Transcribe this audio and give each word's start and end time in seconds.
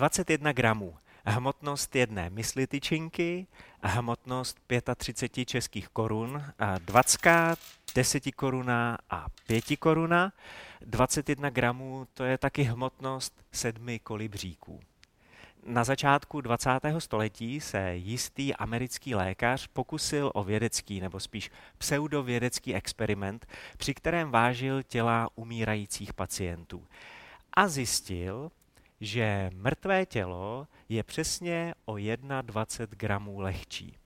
21 0.00 0.52
gramů. 0.52 0.94
Hmotnost 1.24 1.96
jedné 1.96 2.30
mysli 2.30 2.66
tyčinky, 2.66 3.46
hmotnost 3.82 4.60
35 4.96 5.44
českých 5.44 5.88
korun, 5.88 6.44
20, 6.78 7.56
10 7.94 8.34
koruna 8.34 8.98
a 9.10 9.26
5 9.46 9.64
koruna. 9.78 10.32
21 10.80 11.50
gramů 11.50 12.06
to 12.14 12.24
je 12.24 12.38
taky 12.38 12.62
hmotnost 12.62 13.44
sedmi 13.52 13.98
kolibříků. 13.98 14.80
Na 15.66 15.84
začátku 15.84 16.40
20. 16.40 16.70
století 16.98 17.60
se 17.60 17.94
jistý 17.94 18.54
americký 18.54 19.14
lékař 19.14 19.66
pokusil 19.66 20.30
o 20.34 20.44
vědecký 20.44 21.00
nebo 21.00 21.20
spíš 21.20 21.50
pseudovědecký 21.78 22.74
experiment, 22.74 23.46
při 23.76 23.94
kterém 23.94 24.30
vážil 24.30 24.82
těla 24.82 25.28
umírajících 25.34 26.14
pacientů. 26.14 26.86
A 27.52 27.68
zjistil, 27.68 28.50
že 29.00 29.50
mrtvé 29.54 30.06
tělo 30.06 30.66
je 30.88 31.02
přesně 31.02 31.74
o 31.84 31.96
21 32.42 32.96
gramů 32.98 33.40
lehčí. 33.40 33.96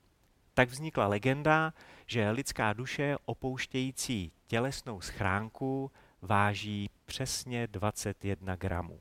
Tak 0.54 0.68
vznikla 0.68 1.06
legenda, 1.06 1.72
že 2.06 2.30
lidská 2.30 2.72
duše 2.72 3.16
opouštějící 3.24 4.32
tělesnou 4.46 5.00
schránku 5.00 5.90
váží 6.22 6.90
přesně 7.04 7.66
21 7.66 8.56
gramů. 8.56 9.00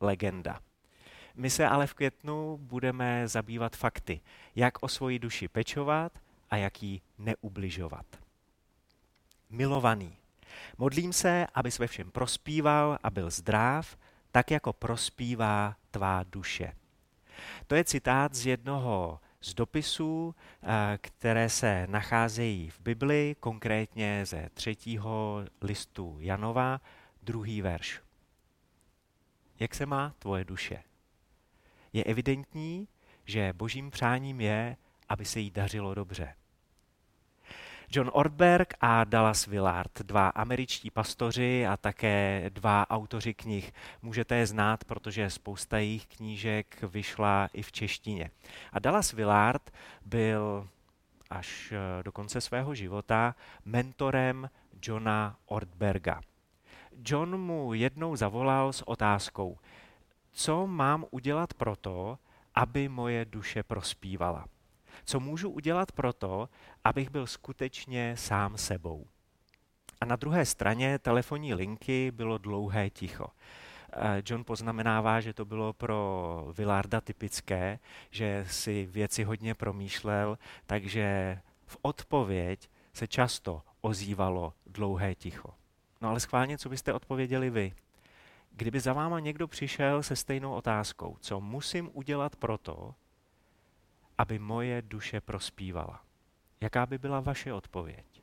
Legenda. 0.00 0.60
My 1.34 1.50
se 1.50 1.68
ale 1.68 1.86
v 1.86 1.94
květnu 1.94 2.58
budeme 2.62 3.28
zabývat 3.28 3.76
fakty, 3.76 4.20
jak 4.56 4.82
o 4.82 4.88
svoji 4.88 5.18
duši 5.18 5.48
pečovat 5.48 6.12
a 6.50 6.56
jak 6.56 6.82
jí 6.82 7.02
neubližovat. 7.18 8.06
Milovaný, 9.50 10.16
modlím 10.78 11.12
se, 11.12 11.46
abys 11.54 11.78
ve 11.78 11.86
všem 11.86 12.10
prospíval 12.10 12.98
a 13.02 13.10
byl 13.10 13.30
zdrav, 13.30 13.96
tak 14.32 14.50
jako 14.50 14.72
prospívá 14.72 15.76
tvá 15.90 16.22
duše. 16.22 16.72
To 17.66 17.74
je 17.74 17.84
citát 17.84 18.34
z 18.34 18.46
jednoho 18.46 19.20
z 19.40 19.54
dopisů, 19.54 20.34
eh, 20.62 20.98
které 21.00 21.48
se 21.48 21.86
nacházejí 21.90 22.70
v 22.70 22.80
Bibli, 22.80 23.36
konkrétně 23.40 24.26
ze 24.26 24.48
třetího 24.54 25.44
listu 25.62 26.16
Janova, 26.20 26.80
druhý 27.22 27.62
verš. 27.62 28.00
Jak 29.60 29.74
se 29.74 29.86
má 29.86 30.14
tvoje 30.18 30.44
duše? 30.44 30.82
Je 31.92 32.04
evidentní, 32.04 32.88
že 33.24 33.52
božím 33.52 33.90
přáním 33.90 34.40
je, 34.40 34.76
aby 35.08 35.24
se 35.24 35.40
jí 35.40 35.50
dařilo 35.50 35.94
dobře. 35.94 36.34
John 37.92 38.10
Ortberg 38.12 38.74
a 38.80 39.04
Dallas 39.04 39.46
Willard, 39.46 40.00
dva 40.02 40.28
američtí 40.28 40.90
pastoři 40.90 41.66
a 41.66 41.76
také 41.76 42.44
dva 42.48 42.90
autoři 42.90 43.34
knih. 43.34 43.72
Můžete 44.02 44.36
je 44.36 44.46
znát, 44.46 44.84
protože 44.84 45.30
spousta 45.30 45.78
jejich 45.78 46.06
knížek 46.06 46.82
vyšla 46.82 47.48
i 47.52 47.62
v 47.62 47.72
češtině. 47.72 48.30
A 48.72 48.78
Dallas 48.78 49.12
Willard 49.12 49.70
byl 50.06 50.68
až 51.30 51.72
eh, 51.72 52.02
do 52.02 52.12
konce 52.12 52.40
svého 52.40 52.74
života 52.74 53.34
mentorem 53.64 54.50
Johna 54.82 55.36
Ortberga. 55.46 56.20
John 57.06 57.40
mu 57.40 57.74
jednou 57.74 58.16
zavolal 58.16 58.72
s 58.72 58.88
otázkou, 58.88 59.58
co 60.32 60.66
mám 60.66 61.04
udělat 61.10 61.54
proto, 61.54 62.18
aby 62.54 62.88
moje 62.88 63.24
duše 63.24 63.62
prospívala. 63.62 64.46
Co 65.04 65.20
můžu 65.20 65.50
udělat 65.50 65.92
proto, 65.92 66.48
abych 66.84 67.10
byl 67.10 67.26
skutečně 67.26 68.14
sám 68.16 68.58
sebou. 68.58 69.06
A 70.00 70.04
na 70.04 70.16
druhé 70.16 70.46
straně 70.46 70.98
telefonní 70.98 71.54
linky 71.54 72.10
bylo 72.10 72.38
dlouhé 72.38 72.90
ticho. 72.90 73.26
Eh, 73.92 74.22
John 74.26 74.44
poznamenává, 74.44 75.20
že 75.20 75.34
to 75.34 75.44
bylo 75.44 75.72
pro 75.72 76.46
Villarda 76.56 77.00
typické, 77.00 77.78
že 78.10 78.46
si 78.50 78.86
věci 78.86 79.24
hodně 79.24 79.54
promýšlel, 79.54 80.38
takže 80.66 81.38
v 81.66 81.76
odpověď 81.82 82.70
se 82.92 83.06
často 83.06 83.62
ozývalo 83.80 84.54
dlouhé 84.66 85.14
ticho. 85.14 85.54
No 86.00 86.08
ale 86.08 86.20
schválně, 86.20 86.58
co 86.58 86.68
byste 86.68 86.92
odpověděli 86.92 87.50
vy? 87.50 87.72
Kdyby 88.52 88.80
za 88.80 88.92
váma 88.92 89.20
někdo 89.20 89.48
přišel 89.48 90.02
se 90.02 90.16
stejnou 90.16 90.52
otázkou, 90.52 91.16
co 91.20 91.40
musím 91.40 91.90
udělat 91.92 92.36
proto, 92.36 92.94
aby 94.20 94.38
moje 94.38 94.82
duše 94.82 95.20
prospívala. 95.20 96.04
Jaká 96.60 96.86
by 96.86 96.98
byla 96.98 97.20
vaše 97.20 97.52
odpověď? 97.52 98.22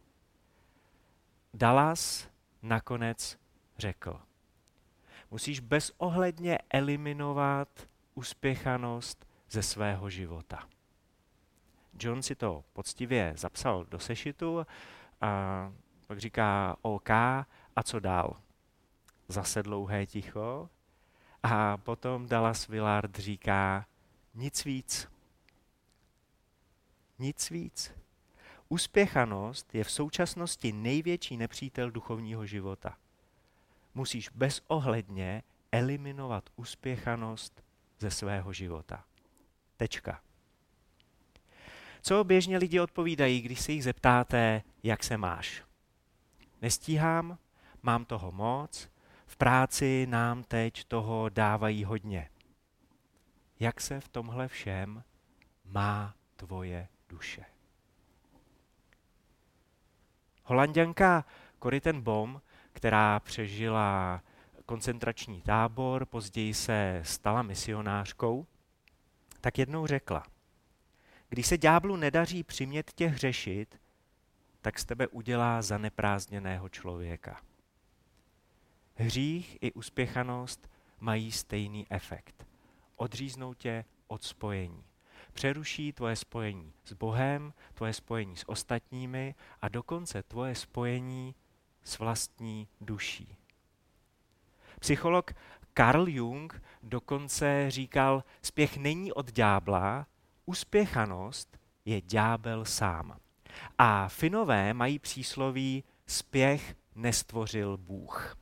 Dallas 1.53 2.29
nakonec 2.61 3.37
řekl, 3.77 4.21
musíš 5.31 5.59
bezohledně 5.59 6.57
eliminovat 6.69 7.87
uspěchanost 8.15 9.27
ze 9.49 9.63
svého 9.63 10.09
života. 10.09 10.67
John 11.99 12.21
si 12.21 12.35
to 12.35 12.63
poctivě 12.73 13.33
zapsal 13.37 13.85
do 13.85 13.99
sešitu 13.99 14.65
a 15.21 15.73
pak 16.07 16.19
říká 16.19 16.77
OK, 16.81 17.09
a 17.09 17.83
co 17.83 17.99
dál? 17.99 18.41
Zase 19.27 19.63
dlouhé 19.63 20.05
ticho. 20.05 20.69
A 21.43 21.77
potom 21.77 22.27
Dallas 22.27 22.67
Willard 22.67 23.15
říká 23.15 23.85
nic 24.33 24.65
víc. 24.65 25.16
Nic 27.19 27.49
víc. 27.49 27.91
Uspěchanost 28.69 29.75
je 29.75 29.83
v 29.83 29.91
současnosti 29.91 30.71
největší 30.71 31.37
nepřítel 31.37 31.91
duchovního 31.91 32.45
života. 32.45 32.97
Musíš 33.95 34.29
bezohledně 34.29 35.43
eliminovat 35.71 36.49
uspěchanost 36.55 37.63
ze 37.99 38.11
svého 38.11 38.53
života. 38.53 39.05
Tečka. 39.77 40.21
Co 42.01 42.23
běžně 42.23 42.57
lidi 42.57 42.79
odpovídají, 42.79 43.41
když 43.41 43.61
se 43.61 43.71
jich 43.71 43.83
zeptáte, 43.83 44.63
jak 44.83 45.03
se 45.03 45.17
máš? 45.17 45.63
Nestíhám, 46.61 47.37
mám 47.83 48.05
toho 48.05 48.31
moc, 48.31 48.89
v 49.25 49.37
práci 49.37 50.07
nám 50.09 50.43
teď 50.43 50.83
toho 50.83 51.29
dávají 51.29 51.83
hodně. 51.83 52.29
Jak 53.59 53.81
se 53.81 54.01
v 54.01 54.07
tomhle 54.07 54.47
všem 54.47 55.03
má 55.65 56.15
tvoje 56.35 56.87
duše. 57.09 57.45
Holanděnka 60.43 61.25
Corrie 61.63 61.93
Bom, 61.93 62.41
která 62.73 63.19
přežila 63.19 64.21
koncentrační 64.65 65.41
tábor, 65.41 66.05
později 66.05 66.53
se 66.53 67.01
stala 67.05 67.41
misionářkou, 67.41 68.47
tak 69.41 69.57
jednou 69.57 69.87
řekla, 69.87 70.23
když 71.29 71.47
se 71.47 71.57
ďáblu 71.57 71.95
nedaří 71.95 72.43
přimět 72.43 72.91
tě 72.91 73.07
hřešit, 73.07 73.79
tak 74.61 74.79
z 74.79 74.85
tebe 74.85 75.07
udělá 75.07 75.61
zaneprázdněného 75.61 76.69
člověka. 76.69 77.41
Hřích 78.95 79.57
i 79.61 79.71
uspěchanost 79.71 80.69
mají 80.99 81.31
stejný 81.31 81.87
efekt. 81.89 82.47
Odříznou 82.95 83.53
tě 83.53 83.85
od 84.07 84.23
spojení 84.23 84.83
přeruší 85.37 85.93
tvoje 85.93 86.15
spojení 86.15 86.73
s 86.85 86.93
Bohem, 86.93 87.53
tvoje 87.73 87.93
spojení 87.93 88.35
s 88.35 88.49
ostatními 88.49 89.35
a 89.61 89.69
dokonce 89.69 90.23
tvoje 90.23 90.55
spojení 90.55 91.35
s 91.83 91.99
vlastní 91.99 92.67
duší. 92.81 93.37
Psycholog 94.79 95.31
Carl 95.77 96.09
Jung 96.09 96.63
dokonce 96.83 97.71
říkal, 97.71 98.23
spěch 98.41 98.77
není 98.77 99.13
od 99.13 99.31
ďábla, 99.31 100.07
uspěchanost 100.45 101.57
je 101.85 102.01
ďábel 102.01 102.65
sám. 102.65 103.19
A 103.77 104.07
Finové 104.07 104.73
mají 104.73 104.99
přísloví 104.99 105.83
spěch 106.07 106.75
nestvořil 106.95 107.77
Bůh. 107.77 108.37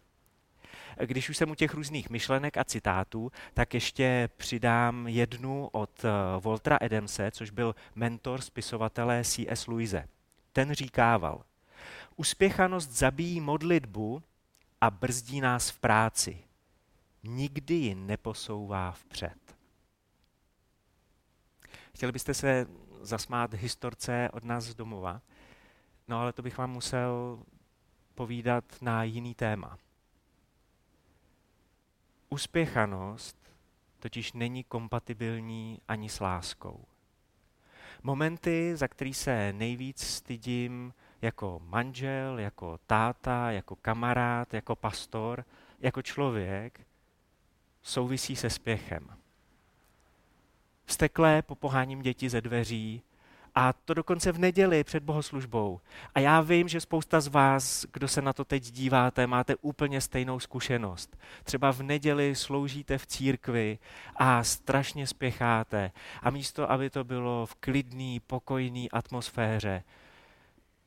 Když 0.99 1.29
už 1.29 1.37
jsem 1.37 1.51
u 1.51 1.55
těch 1.55 1.73
různých 1.73 2.09
myšlenek 2.09 2.57
a 2.57 2.63
citátů, 2.63 3.31
tak 3.53 3.73
ještě 3.73 4.29
přidám 4.37 5.07
jednu 5.07 5.69
od 5.71 6.05
Voltra 6.39 6.77
eh, 6.81 6.85
Adamse, 6.85 7.31
což 7.31 7.49
byl 7.49 7.75
mentor 7.95 8.41
spisovatele 8.41 9.23
C.S. 9.23 9.67
Louise. 9.67 10.07
Ten 10.53 10.73
říkával, 10.73 11.43
uspěchanost 12.15 12.91
zabíjí 12.91 13.41
modlitbu 13.41 14.23
a 14.81 14.91
brzdí 14.91 15.41
nás 15.41 15.69
v 15.69 15.79
práci. 15.79 16.37
Nikdy 17.23 17.73
ji 17.73 17.95
neposouvá 17.95 18.91
vpřed. 18.91 19.55
Chtěli 21.95 22.11
byste 22.11 22.33
se 22.33 22.67
zasmát 23.01 23.53
historce 23.53 24.29
od 24.33 24.43
nás 24.43 24.63
z 24.63 24.75
domova? 24.75 25.21
No 26.07 26.19
ale 26.19 26.33
to 26.33 26.41
bych 26.41 26.57
vám 26.57 26.71
musel 26.71 27.39
povídat 28.15 28.63
na 28.81 29.03
jiný 29.03 29.35
téma. 29.35 29.77
Uspěchanost 32.29 33.37
totiž 33.99 34.33
není 34.33 34.63
kompatibilní 34.63 35.81
ani 35.87 36.09
s 36.09 36.19
láskou. 36.19 36.85
Momenty, 38.03 38.75
za 38.75 38.87
který 38.87 39.13
se 39.13 39.53
nejvíc 39.53 40.03
stydím 40.03 40.93
jako 41.21 41.61
manžel, 41.65 42.39
jako 42.39 42.79
táta, 42.87 43.51
jako 43.51 43.75
kamarád, 43.75 44.53
jako 44.53 44.75
pastor, 44.75 45.45
jako 45.79 46.01
člověk, 46.01 46.81
souvisí 47.81 48.35
se 48.35 48.49
spěchem. 48.49 49.17
Vstekle 50.85 51.41
popoháním 51.41 52.01
děti 52.01 52.29
ze 52.29 52.41
dveří, 52.41 53.01
a 53.55 53.73
to 53.73 53.93
dokonce 53.93 54.31
v 54.31 54.39
neděli 54.39 54.83
před 54.83 55.03
bohoslužbou. 55.03 55.81
A 56.15 56.19
já 56.19 56.41
vím, 56.41 56.67
že 56.67 56.81
spousta 56.81 57.21
z 57.21 57.27
vás, 57.27 57.85
kdo 57.93 58.07
se 58.07 58.21
na 58.21 58.33
to 58.33 58.45
teď 58.45 58.63
díváte, 58.63 59.27
máte 59.27 59.55
úplně 59.55 60.01
stejnou 60.01 60.39
zkušenost. 60.39 61.17
Třeba 61.43 61.71
v 61.71 61.81
neděli 61.81 62.35
sloužíte 62.35 62.97
v 62.97 63.07
církvi 63.07 63.79
a 64.15 64.43
strašně 64.43 65.07
spěcháte. 65.07 65.91
A 66.21 66.29
místo, 66.29 66.71
aby 66.71 66.89
to 66.89 67.03
bylo 67.03 67.45
v 67.45 67.55
klidný, 67.55 68.19
pokojný 68.19 68.91
atmosféře, 68.91 69.83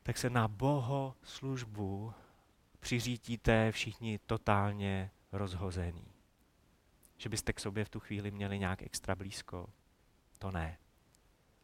tak 0.03 0.17
se 0.17 0.29
na 0.29 0.47
bohoslužbu 0.47 2.13
přiřítíte 2.79 3.71
všichni 3.71 4.19
totálně 4.25 5.11
rozhozený. 5.31 6.05
Že 7.17 7.29
byste 7.29 7.53
k 7.53 7.59
sobě 7.59 7.85
v 7.85 7.89
tu 7.89 7.99
chvíli 7.99 8.31
měli 8.31 8.59
nějak 8.59 8.81
extra 8.81 9.15
blízko. 9.15 9.69
To 10.39 10.51
ne. 10.51 10.77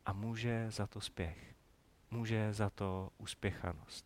A 0.06 0.14
může 0.14 0.72
za 0.72 0.88
to 0.88 1.02
spěch. 1.02 1.56
Může 2.12 2.54
za 2.54 2.70
to 2.70 3.10
uspěchanost. 3.18 4.06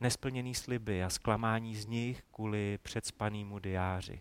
Nesplněný 0.00 0.54
sliby 0.54 1.04
a 1.04 1.10
zklamání 1.10 1.76
z 1.76 1.86
nich 1.86 2.22
kvůli 2.32 2.78
předspanýmu 2.82 3.58
diáři. 3.58 4.20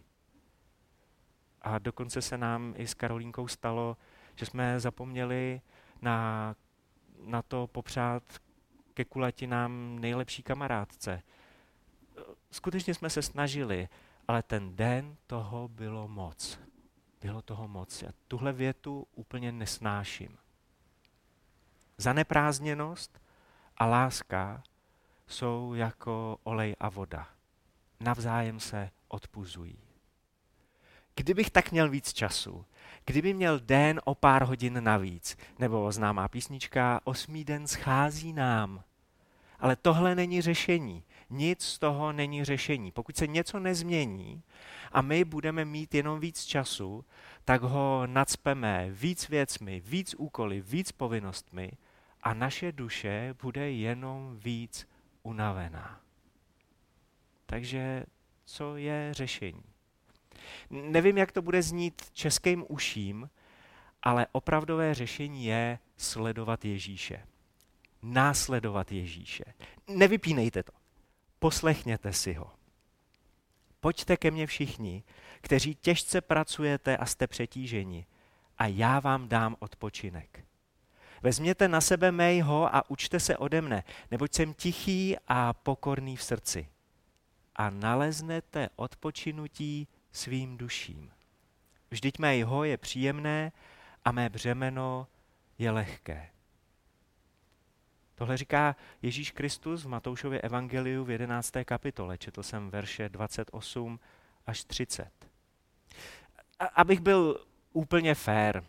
A 1.62 1.80
dokonce 1.80 2.22
se 2.22 2.38
nám 2.38 2.74
i 2.78 2.88
s 2.88 2.94
Karolínkou 2.94 3.48
stalo, 3.48 3.98
že 4.36 4.46
jsme 4.46 4.80
zapomněli 4.80 5.62
na, 6.02 6.56
na 7.26 7.42
to 7.42 7.68
popřát 7.68 8.24
ke 8.94 9.06
kulatinám 9.06 10.00
nejlepší 10.00 10.44
kamarádce. 10.44 11.22
Skutečně 12.52 12.94
jsme 12.94 13.10
se 13.10 13.22
snažili, 13.22 13.88
ale 14.28 14.44
ten 14.44 14.76
den 14.76 15.16
toho 15.28 15.68
bylo 15.68 16.08
moc. 16.08 16.65
Bylo 17.22 17.42
toho 17.42 17.68
moc. 17.68 18.02
Já 18.02 18.10
tuhle 18.28 18.54
větu 18.54 19.08
úplně 19.14 19.52
nesnáším. 19.52 20.38
Zaneprázdněnost 21.98 23.22
a 23.78 23.86
láska 23.86 24.64
jsou 25.28 25.74
jako 25.74 26.38
olej 26.44 26.76
a 26.80 26.90
voda. 26.90 27.28
Navzájem 28.00 28.60
se 28.60 28.92
odpuzují. 29.08 29.78
Kdybych 31.16 31.50
tak 31.50 31.72
měl 31.72 31.90
víc 31.90 32.14
času, 32.14 32.66
kdyby 33.06 33.34
měl 33.34 33.60
den 33.60 34.02
o 34.04 34.16
pár 34.16 34.44
hodin 34.44 34.84
navíc, 34.84 35.38
nebo 35.60 35.92
známá 35.92 36.28
písnička 36.28 37.02
Osmý 37.04 37.44
den 37.44 37.68
schází 37.68 38.34
nám. 38.34 38.84
Ale 39.60 39.76
tohle 39.76 40.16
není 40.16 40.42
řešení. 40.42 41.04
Nic 41.30 41.66
z 41.66 41.80
toho 41.80 42.12
není 42.12 42.44
řešení. 42.44 42.92
Pokud 42.92 43.18
se 43.18 43.28
něco 43.28 43.60
nezmění 43.60 44.44
a 44.92 45.02
my 45.02 45.24
budeme 45.24 45.66
mít 45.66 45.94
jenom 45.94 46.20
víc 46.20 46.44
času, 46.44 47.06
tak 47.46 47.62
ho 47.62 48.04
nadspeme 48.06 48.88
víc 48.90 49.30
věcmi, 49.30 49.80
víc 49.86 50.16
úkoly, 50.18 50.62
víc 50.62 50.92
povinnostmi 50.92 51.72
a 52.24 52.34
naše 52.34 52.72
duše 52.72 53.36
bude 53.42 53.72
jenom 53.72 54.38
víc 54.40 54.88
unavená. 55.24 56.02
Takže 57.46 58.04
co 58.46 58.78
je 58.78 59.10
řešení? 59.12 59.64
Nevím, 60.70 61.18
jak 61.18 61.32
to 61.32 61.42
bude 61.42 61.62
znít 61.62 62.02
českým 62.14 62.66
uším, 62.70 63.30
ale 64.04 64.28
opravdové 64.32 64.94
řešení 64.94 65.46
je 65.46 65.80
sledovat 65.98 66.66
Ježíše. 66.66 67.28
Následovat 68.02 68.92
Ježíše. 68.92 69.44
Nevypínejte 69.88 70.64
to. 70.64 70.85
Poslechněte 71.46 72.14
si 72.14 72.34
ho. 72.34 72.52
Pojďte 73.80 74.18
ke 74.18 74.32
mně 74.32 74.48
všichni, 74.48 75.04
kteří 75.42 75.76
těžce 75.76 76.22
pracujete 76.22 76.98
a 76.98 77.06
jste 77.06 77.28
přetíženi, 77.28 78.06
a 78.58 78.68
já 78.68 79.00
vám 79.00 79.28
dám 79.28 79.56
odpočinek. 79.60 80.46
Vezměte 81.22 81.68
na 81.68 81.82
sebe 81.82 82.12
mého 82.12 82.76
a 82.76 82.90
učte 82.90 83.20
se 83.20 83.38
ode 83.38 83.62
mne, 83.62 83.84
neboť 84.12 84.34
jsem 84.34 84.54
tichý 84.54 85.16
a 85.28 85.54
pokorný 85.54 86.18
v 86.18 86.24
srdci. 86.24 86.70
A 87.56 87.70
naleznete 87.70 88.70
odpočinutí 88.76 89.88
svým 90.12 90.58
duším. 90.58 91.12
Vždyť 91.92 92.20
mého 92.20 92.64
je 92.64 92.78
příjemné 92.78 93.52
a 94.06 94.12
mé 94.12 94.30
břemeno 94.30 95.08
je 95.58 95.72
lehké. 95.72 96.35
Tohle 98.16 98.38
říká 98.38 98.76
Ježíš 99.02 99.32
Kristus 99.32 99.84
v 99.84 99.88
Matoušově 99.88 100.42
evangeliu 100.42 101.04
v 101.04 101.10
11. 101.10 101.52
kapitole. 101.66 102.18
Četl 102.18 102.44
jsem 102.44 102.70
verše 102.70 103.10
28 103.10 104.00
až 104.46 104.64
30. 104.64 105.12
A, 106.60 106.66
abych 106.66 107.00
byl 107.00 107.46
úplně 107.74 108.16
fair, 108.16 108.64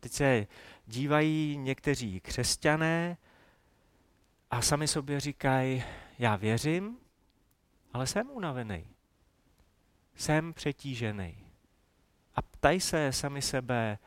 teď 0.00 0.12
se 0.12 0.46
dívají 0.86 1.56
někteří 1.56 2.20
křesťané 2.20 3.16
a 4.50 4.62
sami 4.62 4.88
sobě 4.88 5.20
říkají, 5.20 5.84
já 6.18 6.36
věřím, 6.36 6.98
ale 7.92 8.06
jsem 8.06 8.30
unavený. 8.30 8.86
Jsem 10.14 10.52
přetížený. 10.52 11.44
A 12.34 12.42
ptají 12.42 12.80
se 12.80 13.12
sami 13.12 13.42
sebe, 13.42 13.98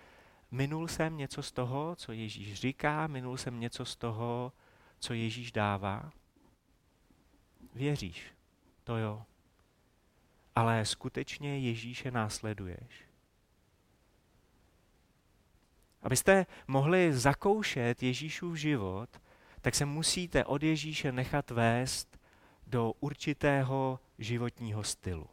minul 0.51 0.88
jsem 0.88 1.18
něco 1.18 1.44
z 1.44 1.51
toho, 1.51 1.95
co 1.95 2.12
Ježíš 2.12 2.53
říká, 2.53 3.07
minul 3.07 3.38
jsem 3.38 3.59
něco 3.59 3.86
z 3.86 3.95
toho, 3.95 4.53
co 5.00 5.13
Ježíš 5.13 5.51
dává? 5.51 6.12
Věříš, 7.75 8.25
to 8.83 8.98
jo. 8.98 9.24
Ale 10.56 10.86
skutečně 10.86 11.59
Ježíše 11.59 12.12
následuješ. 12.12 13.06
Abyste 16.01 16.45
mohli 16.68 17.13
zakoušet 17.13 18.03
Ježíšův 18.03 18.56
život, 18.56 19.09
tak 19.62 19.75
se 19.75 19.86
musíte 19.86 20.45
od 20.45 20.63
Ježíše 20.63 21.12
nechat 21.12 21.51
vést 21.51 22.19
do 22.68 22.92
určitého 23.00 24.00
životního 24.19 24.83
stylu. 24.83 25.27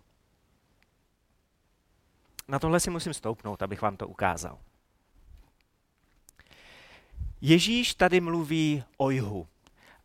Na 2.48 2.58
tohle 2.58 2.80
si 2.80 2.90
musím 2.90 3.14
stoupnout, 3.14 3.62
abych 3.62 3.82
vám 3.82 3.96
to 3.96 4.08
ukázal. 4.08 4.58
Ježíš 7.40 7.94
tady 7.94 8.20
mluví 8.20 8.84
o 8.96 9.10
jhu. 9.10 9.46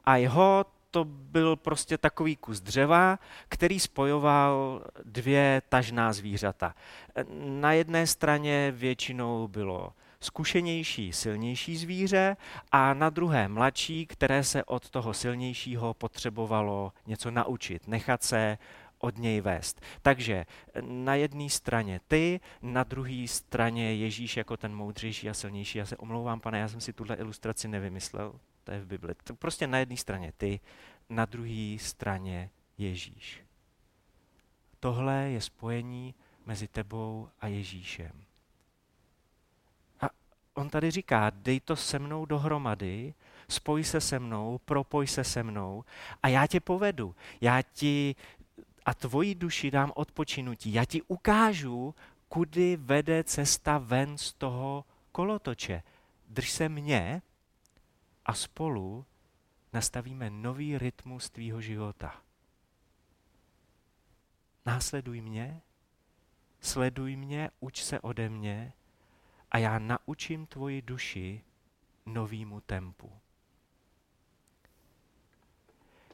A 0.05 0.15
jeho 0.15 0.65
to 0.91 1.05
byl 1.05 1.55
prostě 1.55 1.97
takový 1.97 2.35
kus 2.35 2.61
dřeva, 2.61 3.19
který 3.49 3.79
spojoval 3.79 4.83
dvě 5.03 5.61
tažná 5.69 6.13
zvířata. 6.13 6.75
Na 7.45 7.73
jedné 7.73 8.07
straně 8.07 8.73
většinou 8.75 9.47
bylo 9.47 9.93
zkušenější, 10.19 11.13
silnější 11.13 11.77
zvíře 11.77 12.37
a 12.71 12.93
na 12.93 13.09
druhé 13.09 13.47
mladší, 13.47 14.05
které 14.05 14.43
se 14.43 14.63
od 14.63 14.89
toho 14.89 15.13
silnějšího 15.13 15.93
potřebovalo 15.93 16.93
něco 17.07 17.31
naučit, 17.31 17.87
nechat 17.87 18.23
se 18.23 18.57
od 19.03 19.17
něj 19.17 19.41
vést. 19.41 19.81
Takže 20.01 20.45
na 20.81 21.15
jedné 21.15 21.49
straně 21.49 21.99
ty, 22.07 22.39
na 22.61 22.83
druhé 22.83 23.27
straně 23.27 23.95
Ježíš 23.95 24.37
jako 24.37 24.57
ten 24.57 24.75
moudřejší 24.75 25.29
a 25.29 25.33
silnější. 25.33 25.77
Já 25.77 25.85
se 25.85 25.97
omlouvám, 25.97 26.39
pane, 26.39 26.59
já 26.59 26.67
jsem 26.67 26.81
si 26.81 26.93
tuhle 26.93 27.15
ilustraci 27.15 27.67
nevymyslel, 27.67 28.39
to 28.63 28.71
je 28.71 28.79
v 28.79 28.85
Bibli. 28.85 29.15
To 29.23 29.35
prostě 29.35 29.67
na 29.67 29.77
jedné 29.77 29.97
straně 29.97 30.33
ty, 30.37 30.59
na 31.09 31.25
druhé 31.25 31.77
straně 31.79 32.49
Ježíš. 32.77 33.43
Tohle 34.79 35.29
je 35.29 35.41
spojení 35.41 36.15
mezi 36.45 36.67
tebou 36.67 37.29
a 37.39 37.47
Ježíšem. 37.47 38.11
A 40.01 40.09
on 40.53 40.69
tady 40.69 40.91
říká, 40.91 41.29
dej 41.35 41.59
to 41.59 41.75
se 41.75 41.99
mnou 41.99 42.25
dohromady, 42.25 43.13
spoj 43.47 43.83
se 43.83 44.01
se 44.01 44.19
mnou, 44.19 44.59
propoj 44.65 45.07
se 45.07 45.23
se 45.23 45.43
mnou 45.43 45.83
a 46.23 46.27
já 46.27 46.47
tě 46.47 46.59
povedu. 46.59 47.15
Já 47.41 47.61
ti 47.61 48.15
a 48.85 48.93
tvoji 48.93 49.35
duši 49.35 49.71
dám 49.71 49.91
odpočinutí. 49.95 50.73
Já 50.73 50.85
ti 50.85 51.01
ukážu, 51.01 51.95
kudy 52.29 52.75
vede 52.75 53.23
cesta 53.23 53.77
ven 53.77 54.17
z 54.17 54.33
toho 54.33 54.85
kolotoče. 55.11 55.83
Drž 56.29 56.51
se 56.51 56.69
mě 56.69 57.21
a 58.25 58.33
spolu 58.33 59.05
nastavíme 59.73 60.29
nový 60.29 60.77
rytmus 60.77 61.29
tvýho 61.29 61.61
života. 61.61 62.21
Následuj 64.65 65.21
mě, 65.21 65.61
sleduj 66.61 67.15
mě, 67.15 67.49
uč 67.59 67.83
se 67.83 67.99
ode 67.99 68.29
mě 68.29 68.73
a 69.51 69.57
já 69.57 69.79
naučím 69.79 70.45
tvoji 70.45 70.81
duši 70.81 71.43
novýmu 72.05 72.61
tempu. 72.61 73.11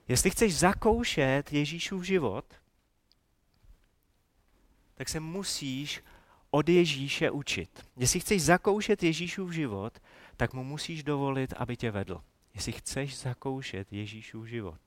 Jestli 0.10 0.30
chceš 0.30 0.56
zakoušet 0.56 1.54
Ježíšův 1.54 2.04
život, 2.04 2.46
tak 4.96 5.10
se 5.10 5.20
musíš 5.20 6.04
od 6.52 6.70
Ježíše 6.70 7.32
učit. 7.32 7.86
Jestli 7.98 8.20
chceš 8.20 8.42
zakoušet 8.42 9.04
Ježíšův 9.04 9.52
život, 9.52 10.00
tak 10.38 10.54
mu 10.54 10.64
musíš 10.64 11.04
dovolit, 11.04 11.54
aby 11.54 11.78
tě 11.78 11.92
vedl. 11.92 12.22
Jestli 12.54 12.72
chceš 12.72 13.18
zakoušet 13.20 13.94
Ježíšův 13.94 14.48
život, 14.48 14.80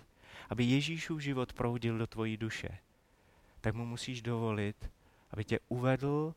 aby 0.50 0.64
Ježíšův 0.64 1.21
život 1.21 1.52
proudil 1.52 1.99
do 1.99 2.07
tvojí 2.07 2.37
duše, 2.37 2.79
tak 3.61 3.75
mu 3.75 3.87
musíš 3.87 4.23
dovolit, 4.23 4.91
aby 5.31 5.45
tě 5.45 5.59
uvedl 5.69 6.35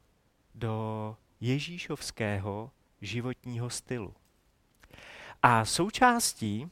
do 0.56 1.18
ježíšovského 1.42 2.72
životního 3.02 3.70
stylu. 3.70 4.14
A 5.44 5.66
součástí 5.66 6.72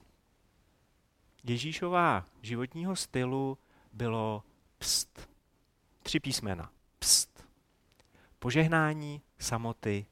Ježíšova 1.43 2.25
životního 2.41 2.95
stylu 2.95 3.57
bylo 3.93 4.43
pst. 4.77 5.29
Tři 6.03 6.19
písmena. 6.19 6.69
Pst. 6.99 7.43
Požehnání, 8.39 9.21
samoty 9.39 10.05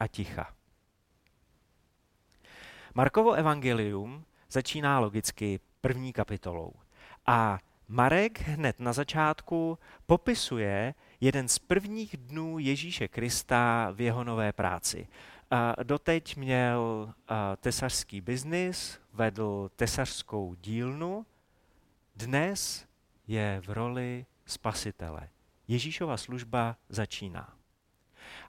a 0.00 0.06
ticha. 0.06 0.54
Markovo 2.94 3.32
evangelium 3.32 4.24
začíná 4.50 5.00
logicky 5.00 5.60
první 5.80 6.12
kapitolou. 6.12 6.72
A 7.26 7.58
Marek 7.88 8.40
hned 8.40 8.80
na 8.80 8.92
začátku 8.92 9.78
popisuje 10.06 10.94
jeden 11.20 11.48
z 11.48 11.58
prvních 11.58 12.16
dnů 12.16 12.58
Ježíše 12.58 13.08
Krista 13.08 13.90
v 13.94 14.00
jeho 14.00 14.24
nové 14.24 14.52
práci. 14.52 15.08
Doteď 15.82 16.36
měl 16.36 17.12
tesařský 17.60 18.20
biznis, 18.20 19.00
vedl 19.12 19.70
tesařskou 19.76 20.54
dílnu, 20.54 21.26
dnes 22.16 22.86
je 23.26 23.62
v 23.66 23.70
roli 23.70 24.26
spasitele. 24.46 25.28
Ježíšova 25.68 26.16
služba 26.16 26.76
začíná. 26.88 27.54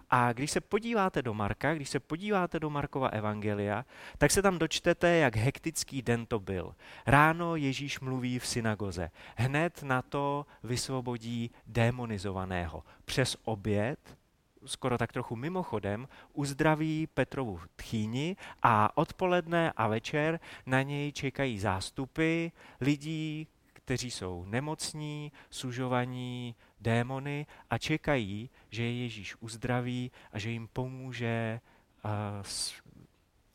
A 0.10 0.34
když 0.34 0.52
se 0.52 0.62
podíváte 0.62 1.22
do 1.22 1.34
Marka, 1.34 1.74
když 1.74 1.90
se 1.90 2.00
podíváte 2.00 2.60
do 2.60 2.70
Markova 2.70 3.08
evangelia, 3.08 3.86
tak 4.18 4.32
se 4.32 4.42
tam 4.42 4.60
dočtete, 4.60 5.18
jak 5.18 5.36
hektický 5.36 6.02
den 6.02 6.26
to 6.26 6.40
byl. 6.40 6.76
Ráno 7.06 7.56
Ježíš 7.56 8.00
mluví 8.00 8.40
v 8.40 8.48
synagoze. 8.48 9.12
Hned 9.36 9.84
na 9.84 10.02
to 10.02 10.46
vysvobodí 10.64 11.52
démonizovaného. 11.68 12.84
Přes 13.06 13.38
oběd 13.44 14.18
skoro 14.66 14.98
tak 14.98 15.12
trochu 15.12 15.36
mimochodem, 15.36 16.08
uzdraví 16.34 17.08
Petrovu 17.08 17.60
tchýni 17.76 18.36
a 18.64 18.98
odpoledne 18.98 19.72
a 19.72 19.88
večer 19.88 20.40
na 20.66 20.82
něj 20.82 21.12
čekají 21.12 21.60
zástupy 21.60 22.48
lidí, 22.82 23.48
kteří 23.74 24.12
jsou 24.12 24.46
nemocní, 24.46 25.32
sužovaní 25.50 26.56
démony 26.80 27.46
a 27.70 27.78
čekají, 27.78 28.50
že 28.70 28.84
je 28.84 29.02
Ježíš 29.02 29.36
uzdraví 29.40 30.12
a 30.32 30.40
že 30.40 30.50
jim 30.50 30.68
pomůže 30.68 31.62
a, 32.04 32.44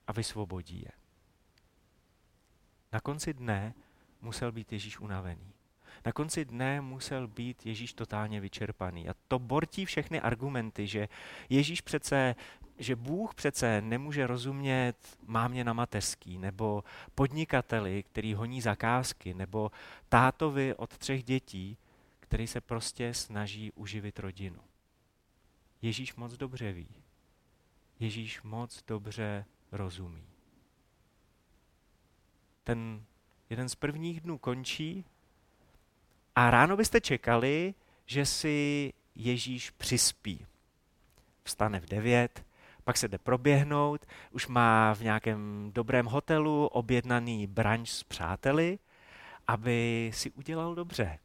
a 0.06 0.12
vysvobodí 0.12 0.82
je. 0.82 0.92
Na 2.92 3.00
konci 3.00 3.34
dne 3.34 3.74
musel 4.20 4.52
být 4.52 4.72
Ježíš 4.72 5.00
unavený. 5.00 5.53
Na 6.04 6.12
konci 6.12 6.44
dne 6.44 6.80
musel 6.80 7.28
být 7.28 7.66
Ježíš 7.66 7.94
totálně 7.94 8.40
vyčerpaný. 8.40 9.08
A 9.08 9.14
to 9.28 9.38
bortí 9.38 9.84
všechny 9.84 10.20
argumenty, 10.20 10.86
že 10.86 11.08
Ježíš 11.48 11.80
přece, 11.80 12.34
že 12.78 12.96
Bůh 12.96 13.34
přece 13.34 13.80
nemůže 13.80 14.26
rozumět 14.26 15.18
mámě 15.26 15.64
na 15.64 15.72
mateřský, 15.72 16.38
nebo 16.38 16.84
podnikateli, 17.14 18.02
který 18.02 18.34
honí 18.34 18.60
zakázky, 18.60 19.34
nebo 19.34 19.70
tátovi 20.08 20.74
od 20.74 20.98
třech 20.98 21.24
dětí, 21.24 21.78
který 22.20 22.46
se 22.46 22.60
prostě 22.60 23.14
snaží 23.14 23.72
uživit 23.72 24.18
rodinu. 24.18 24.60
Ježíš 25.82 26.14
moc 26.14 26.32
dobře 26.36 26.72
ví. 26.72 26.88
Ježíš 28.00 28.42
moc 28.42 28.82
dobře 28.86 29.44
rozumí. 29.72 30.26
Ten 32.64 33.04
jeden 33.50 33.68
z 33.68 33.74
prvních 33.74 34.20
dnů 34.20 34.38
končí 34.38 35.04
a 36.36 36.50
ráno 36.50 36.76
byste 36.76 37.00
čekali, 37.00 37.74
že 38.06 38.26
si 38.26 38.92
Ježíš 39.14 39.70
přispí. 39.70 40.46
Vstane 41.44 41.80
v 41.80 41.86
devět, 41.86 42.44
pak 42.84 42.96
se 42.96 43.08
jde 43.08 43.18
proběhnout, 43.18 44.06
už 44.30 44.46
má 44.46 44.94
v 44.94 45.00
nějakém 45.00 45.70
dobrém 45.74 46.06
hotelu 46.06 46.66
objednaný 46.66 47.46
branč 47.46 47.90
s 47.90 48.02
přáteli, 48.02 48.78
aby 49.46 50.10
si 50.14 50.30
udělal 50.30 50.74
dobře, 50.74 51.18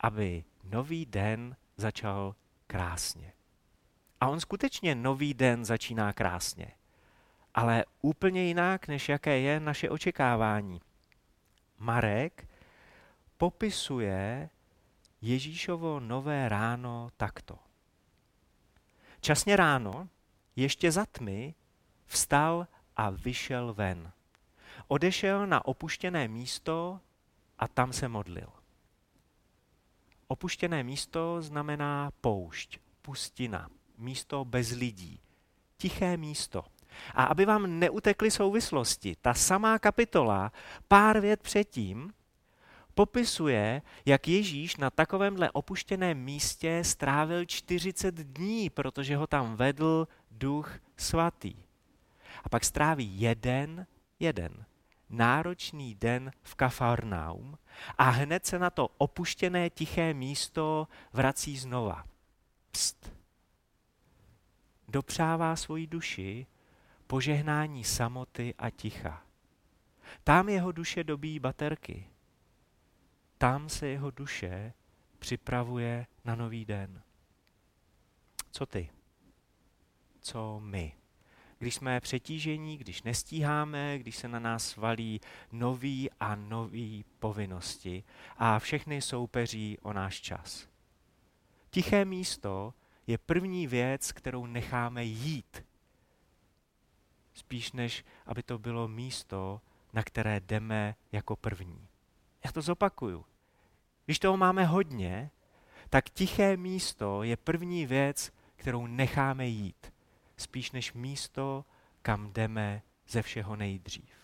aby 0.00 0.44
nový 0.64 1.06
den 1.06 1.56
začal 1.76 2.34
krásně. 2.66 3.32
A 4.20 4.28
on 4.28 4.40
skutečně 4.40 4.94
nový 4.94 5.34
den 5.34 5.64
začíná 5.64 6.12
krásně, 6.12 6.70
ale 7.54 7.84
úplně 8.00 8.42
jinak, 8.42 8.88
než 8.88 9.08
jaké 9.08 9.38
je 9.38 9.60
naše 9.60 9.90
očekávání. 9.90 10.80
Marek 11.78 12.46
popisuje 13.36 14.50
Ježíšovo 15.22 16.00
nové 16.00 16.48
ráno 16.48 17.10
takto. 17.16 17.58
Časně 19.20 19.56
ráno, 19.56 20.08
ještě 20.56 20.92
za 20.92 21.06
tmy, 21.06 21.54
vstal 22.06 22.66
a 22.96 23.10
vyšel 23.10 23.74
ven. 23.74 24.12
Odešel 24.88 25.46
na 25.46 25.64
opuštěné 25.64 26.28
místo 26.28 27.00
a 27.58 27.68
tam 27.68 27.92
se 27.92 28.08
modlil. 28.08 28.48
Opuštěné 30.28 30.82
místo 30.82 31.42
znamená 31.42 32.10
poušť, 32.20 32.78
pustina, 33.02 33.68
místo 33.98 34.44
bez 34.44 34.70
lidí, 34.70 35.20
tiché 35.76 36.16
místo. 36.16 36.64
A 37.14 37.24
aby 37.24 37.44
vám 37.44 37.78
neutekly 37.78 38.30
souvislosti, 38.30 39.16
ta 39.20 39.34
samá 39.34 39.78
kapitola 39.78 40.52
pár 40.88 41.20
vět 41.20 41.42
předtím 41.42 42.12
popisuje, 42.94 43.82
jak 44.06 44.28
Ježíš 44.28 44.76
na 44.76 44.90
takovémhle 44.90 45.50
opuštěném 45.50 46.18
místě 46.18 46.84
strávil 46.84 47.44
40 47.44 48.14
dní, 48.14 48.70
protože 48.70 49.16
ho 49.16 49.26
tam 49.26 49.56
vedl 49.56 50.08
duch 50.30 50.78
svatý. 50.96 51.54
A 52.44 52.48
pak 52.48 52.64
stráví 52.64 53.20
jeden, 53.20 53.86
jeden, 54.20 54.64
náročný 55.10 55.94
den 55.94 56.32
v 56.42 56.54
Kafarnaum 56.54 57.58
a 57.98 58.10
hned 58.10 58.46
se 58.46 58.58
na 58.58 58.70
to 58.70 58.88
opuštěné 58.98 59.70
tiché 59.70 60.14
místo 60.14 60.88
vrací 61.12 61.58
znova. 61.58 62.04
Pst. 62.70 63.12
Dopřává 64.88 65.56
svoji 65.56 65.86
duši 65.86 66.46
požehnání 67.06 67.84
samoty 67.84 68.54
a 68.58 68.70
ticha. 68.70 69.22
Tam 70.24 70.48
jeho 70.48 70.72
duše 70.72 71.04
dobíjí 71.04 71.38
baterky 71.38 72.06
tam 73.44 73.68
se 73.68 73.88
jeho 73.88 74.10
duše 74.10 74.72
připravuje 75.18 76.06
na 76.24 76.34
nový 76.34 76.64
den. 76.64 77.02
Co 78.50 78.66
ty? 78.66 78.90
Co 80.20 80.60
my? 80.60 80.92
Když 81.58 81.74
jsme 81.74 82.00
přetížení, 82.00 82.78
když 82.78 83.02
nestíháme, 83.02 83.98
když 83.98 84.16
se 84.16 84.28
na 84.28 84.38
nás 84.38 84.76
valí 84.76 85.20
nový 85.52 86.10
a 86.20 86.34
nový 86.34 87.04
povinnosti 87.18 88.04
a 88.36 88.58
všechny 88.58 89.02
soupeří 89.02 89.78
o 89.82 89.92
náš 89.92 90.20
čas. 90.20 90.68
Tiché 91.70 92.04
místo 92.04 92.74
je 93.06 93.18
první 93.18 93.66
věc, 93.66 94.12
kterou 94.12 94.46
necháme 94.46 95.04
jít. 95.04 95.64
Spíš 97.34 97.72
než 97.72 98.04
aby 98.26 98.42
to 98.42 98.58
bylo 98.58 98.88
místo, 98.88 99.60
na 99.92 100.02
které 100.02 100.40
jdeme 100.40 100.94
jako 101.12 101.36
první. 101.36 101.88
Já 102.44 102.52
to 102.52 102.62
zopakuju. 102.62 103.24
Když 104.04 104.18
toho 104.18 104.36
máme 104.36 104.64
hodně, 104.64 105.30
tak 105.90 106.10
tiché 106.10 106.56
místo 106.56 107.22
je 107.22 107.36
první 107.36 107.86
věc, 107.86 108.32
kterou 108.56 108.86
necháme 108.86 109.46
jít, 109.46 109.92
spíš 110.36 110.72
než 110.72 110.92
místo, 110.92 111.64
kam 112.02 112.32
jdeme 112.32 112.82
ze 113.08 113.22
všeho 113.22 113.56
nejdřív. 113.56 114.14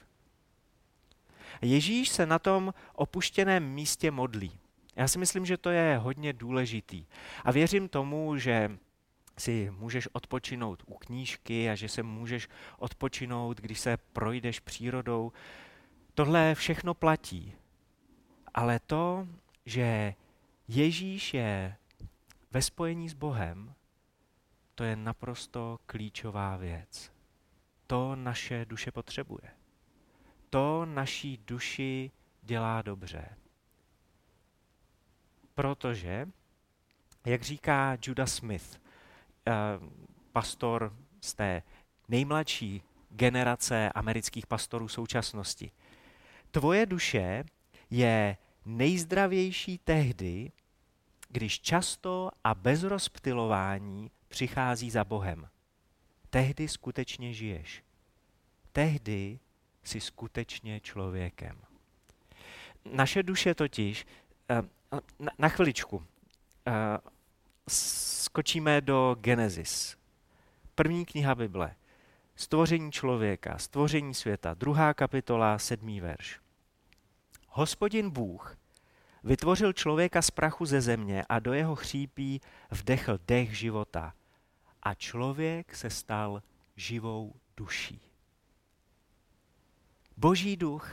Ježíš 1.62 2.08
se 2.08 2.26
na 2.26 2.38
tom 2.38 2.74
opuštěném 2.94 3.64
místě 3.64 4.10
modlí. 4.10 4.58
Já 4.96 5.08
si 5.08 5.18
myslím, 5.18 5.46
že 5.46 5.56
to 5.56 5.70
je 5.70 5.98
hodně 5.98 6.32
důležitý. 6.32 7.06
A 7.44 7.50
věřím 7.50 7.88
tomu, 7.88 8.36
že 8.36 8.78
si 9.38 9.70
můžeš 9.70 10.08
odpočinout 10.12 10.82
u 10.86 10.94
knížky 10.94 11.70
a 11.70 11.74
že 11.74 11.88
se 11.88 12.02
můžeš 12.02 12.48
odpočinout, 12.78 13.60
když 13.60 13.80
se 13.80 13.96
projdeš 13.96 14.60
přírodou. 14.60 15.32
Tohle 16.14 16.54
všechno 16.54 16.94
platí. 16.94 17.54
Ale 18.54 18.80
to, 18.86 19.26
že 19.66 20.14
Ježíš 20.68 21.34
je 21.34 21.76
ve 22.50 22.62
spojení 22.62 23.08
s 23.08 23.14
Bohem, 23.14 23.74
to 24.74 24.84
je 24.84 24.96
naprosto 24.96 25.78
klíčová 25.86 26.56
věc. 26.56 27.12
To 27.86 28.16
naše 28.16 28.64
duše 28.64 28.92
potřebuje. 28.92 29.50
To 30.50 30.86
naší 30.86 31.36
duši 31.36 32.10
dělá 32.42 32.82
dobře. 32.82 33.28
Protože, 35.54 36.28
jak 37.26 37.42
říká 37.42 37.96
Judah 38.06 38.28
Smith, 38.28 38.80
eh, 39.46 39.52
pastor 40.32 40.96
z 41.20 41.34
té 41.34 41.62
nejmladší 42.08 42.82
generace 43.10 43.92
amerických 43.92 44.46
pastorů 44.46 44.88
současnosti, 44.88 45.70
tvoje 46.50 46.86
duše 46.86 47.44
je 47.90 48.36
nejzdravější 48.64 49.78
tehdy, 49.78 50.52
když 51.28 51.60
často 51.60 52.30
a 52.44 52.54
bez 52.54 52.82
rozptilování 52.82 54.10
přichází 54.28 54.90
za 54.90 55.04
Bohem. 55.04 55.48
Tehdy 56.30 56.68
skutečně 56.68 57.32
žiješ. 57.34 57.82
Tehdy 58.72 59.38
jsi 59.82 60.00
skutečně 60.00 60.80
člověkem. 60.80 61.58
Naše 62.92 63.22
duše 63.22 63.54
totiž, 63.54 64.06
eh, 64.50 64.62
na 65.38 65.48
chviličku, 65.48 66.06
eh, 66.66 66.72
skočíme 67.68 68.80
do 68.80 69.16
Genesis. 69.20 69.96
První 70.74 71.06
kniha 71.06 71.34
Bible. 71.34 71.74
Stvoření 72.36 72.92
člověka, 72.92 73.58
stvoření 73.58 74.14
světa, 74.14 74.54
druhá 74.54 74.94
kapitola, 74.94 75.58
sedmý 75.58 76.00
verš. 76.00 76.40
Hospodin 77.52 78.10
Bůh 78.10 78.56
vytvořil 79.24 79.72
člověka 79.72 80.22
z 80.22 80.30
prachu 80.30 80.66
ze 80.66 80.80
země 80.80 81.24
a 81.28 81.38
do 81.38 81.52
jeho 81.52 81.76
chřípí 81.76 82.40
vdechl 82.70 83.18
dech 83.26 83.58
života. 83.58 84.14
A 84.82 84.94
člověk 84.94 85.74
se 85.74 85.90
stal 85.90 86.42
živou 86.76 87.34
duší. 87.56 88.00
Boží 90.16 90.56
duch, 90.56 90.92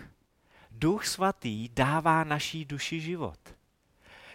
duch 0.72 1.06
svatý 1.06 1.70
dává 1.70 2.24
naší 2.24 2.66
duši 2.66 3.02
život. 3.02 3.40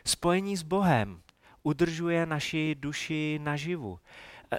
Spojení 0.04 0.56
s 0.56 0.62
Bohem 0.62 1.22
udržuje 1.62 2.26
naši 2.26 2.74
duši 2.74 3.38
naživu. 3.42 4.00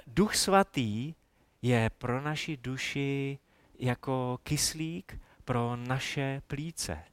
Duch 0.06 0.36
svatý 0.36 1.14
je 1.62 1.90
pro 1.90 2.20
naši 2.20 2.56
duši 2.56 3.38
jako 3.78 4.38
kyslík 4.42 5.20
pro 5.44 5.76
naše 5.76 6.42
plíce. 6.46 7.04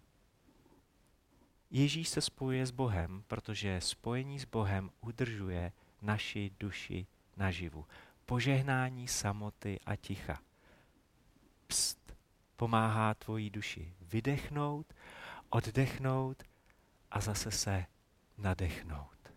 Ježíš 1.71 2.09
se 2.09 2.21
spojuje 2.21 2.65
s 2.65 2.71
Bohem, 2.71 3.23
protože 3.27 3.81
spojení 3.81 4.39
s 4.39 4.45
Bohem 4.45 4.91
udržuje 5.01 5.71
naši 6.01 6.51
duši 6.59 7.07
naživu. 7.37 7.85
Požehnání 8.25 9.07
samoty 9.07 9.79
a 9.85 9.95
ticha. 9.95 10.39
Pst, 11.67 12.13
pomáhá 12.55 13.13
tvojí 13.13 13.49
duši 13.49 13.93
vydechnout, 14.01 14.93
oddechnout 15.49 16.43
a 17.11 17.19
zase 17.19 17.51
se 17.51 17.85
nadechnout. 18.37 19.33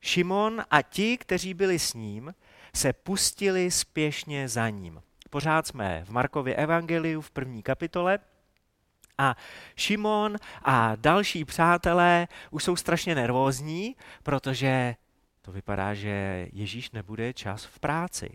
Šimon 0.00 0.62
a 0.70 0.82
ti, 0.82 1.18
kteří 1.18 1.54
byli 1.54 1.78
s 1.78 1.94
ním, 1.94 2.34
se 2.74 2.92
pustili 2.92 3.70
spěšně 3.70 4.48
za 4.48 4.68
ním. 4.68 5.02
Pořád 5.30 5.66
jsme 5.66 6.04
v 6.04 6.10
Markově 6.10 6.54
evangeliu 6.54 7.20
v 7.20 7.30
první 7.30 7.62
kapitole 7.62 8.18
a 9.18 9.36
Šimon 9.76 10.36
a 10.62 10.96
další 10.96 11.44
přátelé 11.44 12.28
už 12.50 12.64
jsou 12.64 12.76
strašně 12.76 13.14
nervózní, 13.14 13.96
protože 14.22 14.96
to 15.42 15.52
vypadá, 15.52 15.94
že 15.94 16.46
Ježíš 16.52 16.90
nebude 16.90 17.32
čas 17.32 17.64
v 17.64 17.78
práci. 17.78 18.30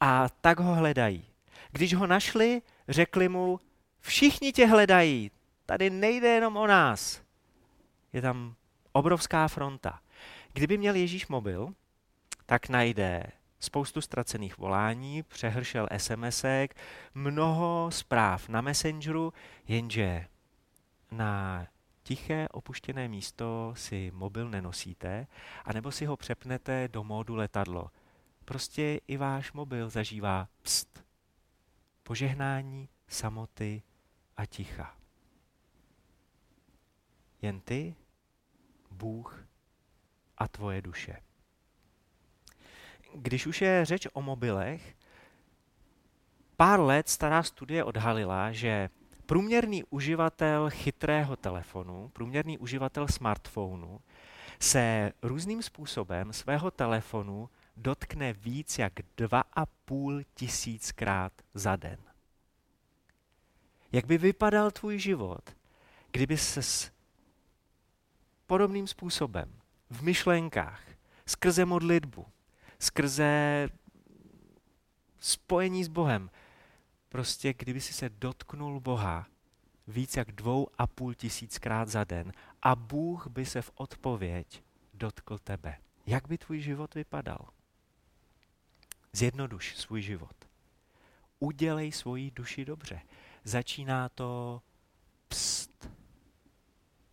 A 0.00 0.28
tak 0.28 0.60
ho 0.60 0.74
hledají. 0.74 1.24
Když 1.72 1.94
ho 1.94 2.06
našli, 2.06 2.62
řekli 2.88 3.28
mu, 3.28 3.60
všichni 4.00 4.52
tě 4.52 4.66
hledají, 4.66 5.30
tady 5.66 5.90
nejde 5.90 6.28
jenom 6.28 6.56
o 6.56 6.66
nás. 6.66 7.22
Je 8.12 8.22
tam 8.22 8.54
obrovská 8.92 9.48
fronta. 9.48 10.00
Kdyby 10.52 10.78
měl 10.78 10.94
Ježíš 10.94 11.26
mobil, 11.26 11.74
tak 12.46 12.68
najde 12.68 13.22
spoustu 13.60 14.00
ztracených 14.00 14.58
volání, 14.58 15.22
přehršel 15.22 15.88
SMSek, 15.96 16.76
mnoho 17.14 17.88
zpráv 17.92 18.48
na 18.48 18.60
Messengeru, 18.60 19.32
jenže 19.68 20.26
na 21.10 21.66
tiché 22.02 22.48
opuštěné 22.48 23.08
místo 23.08 23.74
si 23.76 24.10
mobil 24.14 24.50
nenosíte, 24.50 25.26
anebo 25.64 25.92
si 25.92 26.06
ho 26.06 26.16
přepnete 26.16 26.88
do 26.88 27.04
módu 27.04 27.34
letadlo. 27.34 27.90
Prostě 28.44 29.00
i 29.08 29.16
váš 29.16 29.52
mobil 29.52 29.90
zažívá 29.90 30.48
pst. 30.62 31.04
Požehnání, 32.02 32.88
samoty 33.08 33.82
a 34.36 34.46
ticha. 34.46 34.96
Jen 37.42 37.60
ty, 37.60 37.96
Bůh 38.90 39.46
a 40.38 40.48
tvoje 40.48 40.82
duše. 40.82 41.25
Když 43.18 43.46
už 43.46 43.62
je 43.62 43.84
řeč 43.84 44.06
o 44.12 44.22
mobilech, 44.22 44.94
pár 46.56 46.80
let 46.80 47.08
stará 47.08 47.42
studie 47.42 47.84
odhalila, 47.84 48.52
že 48.52 48.90
průměrný 49.26 49.84
uživatel 49.84 50.70
chytrého 50.70 51.36
telefonu, 51.36 52.10
průměrný 52.12 52.58
uživatel 52.58 53.08
smartphonu, 53.08 54.00
se 54.60 55.12
různým 55.22 55.62
způsobem 55.62 56.32
svého 56.32 56.70
telefonu 56.70 57.50
dotkne 57.76 58.32
víc 58.32 58.78
jak 58.78 58.92
dva 59.16 59.44
a 59.56 59.66
půl 59.66 60.22
tisíckrát 60.34 61.32
za 61.54 61.76
den. 61.76 61.98
Jak 63.92 64.06
by 64.06 64.18
vypadal 64.18 64.70
tvůj 64.70 64.98
život, 64.98 65.56
kdyby 66.10 66.36
se 66.36 66.62
s 66.62 66.90
podobným 68.46 68.86
způsobem 68.86 69.60
v 69.90 70.02
myšlenkách, 70.02 70.82
skrze 71.26 71.64
modlitbu, 71.64 72.26
skrze 72.86 73.68
spojení 75.18 75.84
s 75.84 75.88
Bohem. 75.88 76.30
Prostě 77.08 77.54
kdyby 77.54 77.80
si 77.80 77.92
se 77.92 78.08
dotknul 78.08 78.80
Boha 78.80 79.26
víc 79.86 80.16
jak 80.16 80.32
dvou 80.32 80.68
a 80.78 80.86
půl 80.86 81.14
tisíckrát 81.14 81.88
za 81.88 82.04
den 82.04 82.32
a 82.62 82.76
Bůh 82.76 83.26
by 83.26 83.46
se 83.46 83.62
v 83.62 83.70
odpověď 83.74 84.62
dotkl 84.94 85.38
tebe. 85.38 85.76
Jak 86.06 86.28
by 86.28 86.38
tvůj 86.38 86.60
život 86.60 86.94
vypadal? 86.94 87.48
Zjednoduš 89.12 89.76
svůj 89.76 90.02
život. 90.02 90.36
Udělej 91.38 91.92
svoji 91.92 92.30
duši 92.30 92.64
dobře. 92.64 93.00
Začíná 93.44 94.08
to 94.08 94.62
pst. 95.28 95.90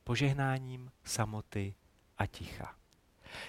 Požehnáním 0.03 0.91
samoty 1.03 1.75
a 2.17 2.25
ticha. 2.25 2.82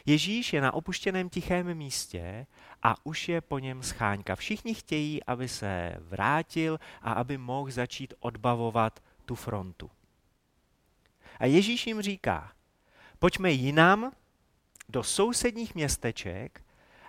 Ježíš 0.06 0.52
je 0.52 0.60
na 0.60 0.74
opuštěném 0.74 1.28
tichém 1.28 1.74
místě 1.74 2.46
a 2.82 3.06
už 3.06 3.28
je 3.28 3.40
po 3.40 3.58
něm 3.58 3.82
scháňka. 3.82 4.36
Všichni 4.36 4.74
chtějí, 4.74 5.24
aby 5.24 5.48
se 5.48 5.96
vrátil 5.98 6.80
a 7.02 7.12
aby 7.12 7.38
mohl 7.38 7.70
začít 7.70 8.14
odbavovat 8.20 9.02
tu 9.24 9.34
frontu. 9.34 9.90
A 11.38 11.46
Ježíš 11.46 11.86
jim 11.86 12.02
říká, 12.02 12.52
pojďme 13.18 13.50
jinam 13.50 14.12
do 14.88 15.02
sousedních 15.02 15.74
městeček, 15.74 16.64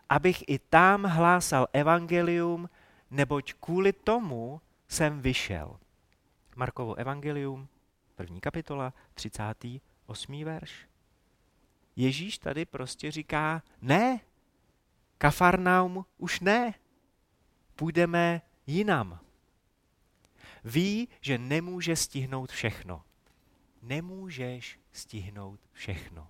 abych 0.09 0.43
i 0.47 0.59
tam 0.59 1.03
hlásal 1.03 1.67
evangelium, 1.73 2.69
neboť 3.11 3.53
kvůli 3.53 3.93
tomu 3.93 4.61
jsem 4.87 5.21
vyšel. 5.21 5.79
Markovo 6.55 6.95
evangelium, 6.95 7.67
první 8.15 8.41
kapitola, 8.41 8.93
38. 9.13 10.43
verš. 10.43 10.87
Ježíš 11.95 12.37
tady 12.37 12.65
prostě 12.65 13.11
říká, 13.11 13.63
ne, 13.81 14.19
Kafarnaum 15.17 16.05
už 16.17 16.39
ne, 16.39 16.73
půjdeme 17.75 18.41
jinam. 18.67 19.19
Ví, 20.63 21.07
že 21.21 21.37
nemůže 21.37 21.95
stihnout 21.95 22.51
všechno. 22.51 23.03
Nemůžeš 23.81 24.79
stihnout 24.91 25.59
všechno. 25.71 26.29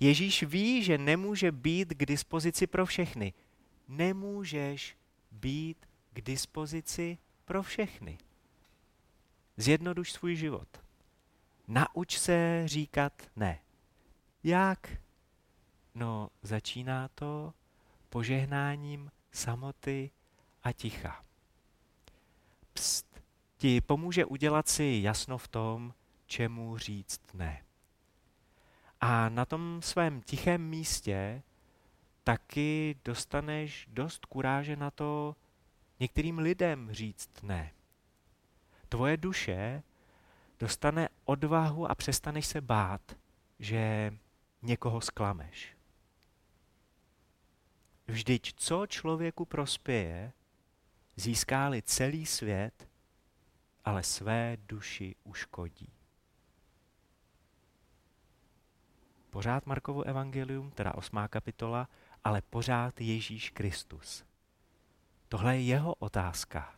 Ježíš 0.00 0.42
ví, 0.42 0.82
že 0.82 0.98
nemůže 0.98 1.52
být 1.52 1.88
k 1.88 2.06
dispozici 2.06 2.66
pro 2.66 2.86
všechny. 2.86 3.32
Nemůžeš 3.88 4.96
být 5.30 5.88
k 6.12 6.20
dispozici 6.20 7.18
pro 7.44 7.62
všechny. 7.62 8.18
Zjednoduš 9.56 10.12
svůj 10.12 10.36
život. 10.36 10.68
Nauč 11.68 12.18
se 12.18 12.62
říkat 12.66 13.22
ne. 13.36 13.60
Jak? 14.44 14.90
No, 15.94 16.28
začíná 16.42 17.08
to 17.08 17.54
požehnáním 18.08 19.10
samoty 19.32 20.10
a 20.62 20.72
ticha. 20.72 21.24
Pst, 22.72 23.22
ti 23.56 23.80
pomůže 23.80 24.24
udělat 24.24 24.68
si 24.68 25.00
jasno 25.02 25.38
v 25.38 25.48
tom, 25.48 25.94
čemu 26.26 26.78
říct 26.78 27.20
ne. 27.34 27.62
A 29.00 29.28
na 29.28 29.44
tom 29.44 29.80
svém 29.82 30.22
tichém 30.22 30.68
místě 30.68 31.42
taky 32.24 32.96
dostaneš 33.04 33.88
dost 33.90 34.26
kuráže 34.26 34.76
na 34.76 34.90
to 34.90 35.36
některým 36.00 36.38
lidem 36.38 36.88
říct 36.92 37.30
ne. 37.42 37.72
Tvoje 38.88 39.16
duše 39.16 39.82
dostane 40.58 41.08
odvahu 41.24 41.90
a 41.90 41.94
přestaneš 41.94 42.46
se 42.46 42.60
bát, 42.60 43.16
že 43.58 44.12
někoho 44.62 45.00
sklameš. 45.00 45.76
Vždyť 48.06 48.54
co 48.56 48.86
člověku 48.86 49.44
prospěje, 49.44 50.32
získá-li 51.16 51.82
celý 51.82 52.26
svět, 52.26 52.88
ale 53.84 54.02
své 54.02 54.56
duši 54.66 55.14
uškodí. 55.24 55.92
pořád 59.32 59.66
Markovo 59.66 60.02
evangelium, 60.02 60.70
teda 60.70 60.94
osmá 60.94 61.28
kapitola, 61.28 61.88
ale 62.24 62.42
pořád 62.42 63.00
Ježíš 63.00 63.50
Kristus. 63.50 64.24
Tohle 65.28 65.56
je 65.56 65.62
jeho 65.62 65.94
otázka. 65.94 66.74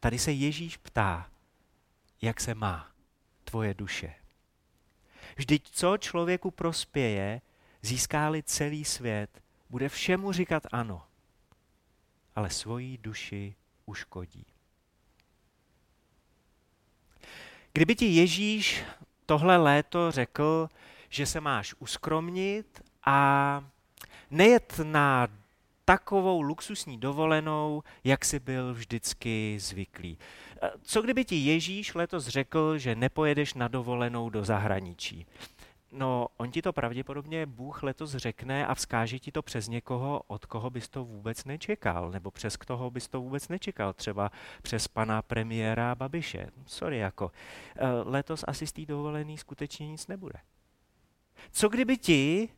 Tady 0.00 0.18
se 0.18 0.32
Ježíš 0.32 0.76
ptá, 0.76 1.30
jak 2.22 2.40
se 2.40 2.54
má 2.54 2.90
tvoje 3.44 3.74
duše. 3.74 4.14
Vždyť 5.36 5.70
co 5.70 5.96
člověku 5.98 6.50
prospěje, 6.50 7.40
získáli 7.82 8.42
celý 8.42 8.84
svět, 8.84 9.42
bude 9.70 9.88
všemu 9.88 10.32
říkat 10.32 10.62
ano, 10.72 11.02
ale 12.36 12.50
svoji 12.50 12.98
duši 12.98 13.54
uškodí. 13.86 14.46
Kdyby 17.72 17.94
ti 17.94 18.06
Ježíš 18.06 18.84
tohle 19.26 19.56
léto 19.56 20.10
řekl, 20.10 20.68
že 21.08 21.26
se 21.26 21.40
máš 21.40 21.74
uskromnit 21.78 22.82
a 23.04 23.64
nejet 24.30 24.80
na 24.82 25.28
takovou 25.84 26.42
luxusní 26.42 26.98
dovolenou, 26.98 27.82
jak 28.04 28.24
si 28.24 28.40
byl 28.40 28.74
vždycky 28.74 29.56
zvyklý. 29.60 30.18
Co 30.82 31.02
kdyby 31.02 31.24
ti 31.24 31.36
Ježíš 31.36 31.94
letos 31.94 32.26
řekl, 32.26 32.78
že 32.78 32.94
nepojedeš 32.94 33.54
na 33.54 33.68
dovolenou 33.68 34.30
do 34.30 34.44
zahraničí? 34.44 35.26
No, 35.92 36.28
on 36.36 36.50
ti 36.50 36.62
to 36.62 36.72
pravděpodobně 36.72 37.46
Bůh 37.46 37.82
letos 37.82 38.10
řekne 38.10 38.66
a 38.66 38.74
vzkáže 38.74 39.18
ti 39.18 39.32
to 39.32 39.42
přes 39.42 39.68
někoho, 39.68 40.22
od 40.26 40.46
koho 40.46 40.70
bys 40.70 40.88
to 40.88 41.04
vůbec 41.04 41.44
nečekal, 41.44 42.10
nebo 42.10 42.30
přes 42.30 42.56
koho 42.56 42.90
bys 42.90 43.08
to 43.08 43.20
vůbec 43.20 43.48
nečekal, 43.48 43.92
třeba 43.92 44.30
přes 44.62 44.88
pana 44.88 45.22
premiéra 45.22 45.94
Babiše. 45.94 46.50
Sorry, 46.66 46.98
jako, 46.98 47.30
eh, 47.76 47.86
letos 48.04 48.44
asi 48.48 48.66
z 48.66 48.72
té 48.72 48.86
dovolený 48.86 49.38
skutečně 49.38 49.88
nic 49.88 50.06
nebude. 50.06 50.38
Co 51.50 51.68
kdyby 51.68 51.96
ti 51.96 52.48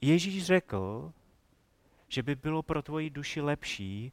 Ježíš 0.00 0.44
řekl, 0.44 1.12
že 2.08 2.22
by 2.22 2.34
bylo 2.34 2.62
pro 2.62 2.82
tvoji 2.82 3.10
duši 3.10 3.40
lepší, 3.40 4.12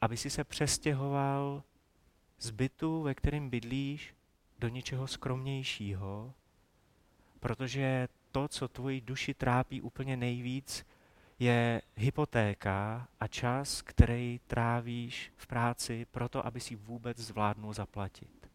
aby 0.00 0.16
si 0.16 0.30
se 0.30 0.44
přestěhoval 0.44 1.62
z 2.38 2.50
bytu, 2.50 3.02
ve 3.02 3.14
kterém 3.14 3.50
bydlíš, 3.50 4.14
do 4.58 4.68
něčeho 4.68 5.06
skromnějšího, 5.06 6.34
protože 7.40 8.08
to, 8.32 8.48
co 8.48 8.68
tvoji 8.68 9.00
duši 9.00 9.34
trápí 9.34 9.82
úplně 9.82 10.16
nejvíc, 10.16 10.86
je 11.38 11.82
hypotéka 11.96 13.08
a 13.20 13.26
čas, 13.26 13.82
který 13.82 14.40
trávíš 14.46 15.32
v 15.36 15.46
práci 15.46 16.06
proto, 16.10 16.46
aby 16.46 16.60
si 16.60 16.76
vůbec 16.76 17.18
zvládnul 17.18 17.74
zaplatit. 17.74 18.50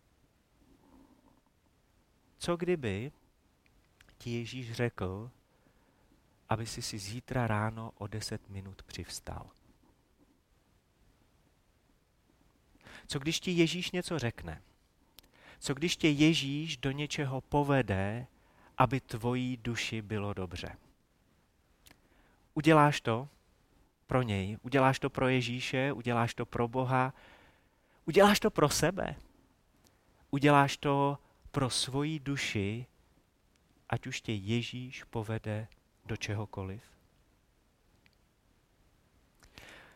Co 2.38 2.58
kdyby 2.58 3.12
ti 4.18 4.30
Ježíš 4.30 4.72
řekl, 4.72 5.32
aby 6.50 6.66
si 6.66 6.82
si 6.82 6.98
zítra 6.98 7.48
ráno 7.48 7.92
o 7.98 8.08
10 8.08 8.50
minut 8.50 8.84
přivstal? 8.84 9.50
Co 13.10 13.20
když 13.20 13.40
ti 13.40 13.52
Ježíš 13.52 13.92
něco 13.92 14.20
řekne? 14.20 14.62
Co 15.60 15.74
když 15.74 15.98
tě 15.98 16.10
Ježíš 16.10 16.78
do 16.78 16.92
něčeho 16.92 17.42
povede, 17.42 18.28
aby 18.78 19.00
tvojí 19.00 19.58
duši 19.58 20.02
bylo 20.02 20.34
dobře? 20.34 20.78
Uděláš 22.54 23.02
to 23.02 23.30
pro 24.08 24.22
něj, 24.22 24.58
uděláš 24.62 25.00
to 25.00 25.10
pro 25.10 25.28
Ježíše, 25.28 25.92
uděláš 25.92 26.34
to 26.34 26.46
pro 26.46 26.68
Boha, 26.68 27.14
uděláš 28.06 28.40
to 28.40 28.52
pro 28.52 28.70
sebe, 28.70 29.16
uděláš 30.32 30.78
to 30.78 31.18
pro 31.52 31.70
svoji 31.70 32.20
duši, 32.20 32.86
ať 33.90 34.08
už 34.08 34.22
tě 34.22 34.34
Ježíš 34.34 35.04
povede 35.04 35.68
do 36.06 36.18
čehokoliv. 36.18 36.84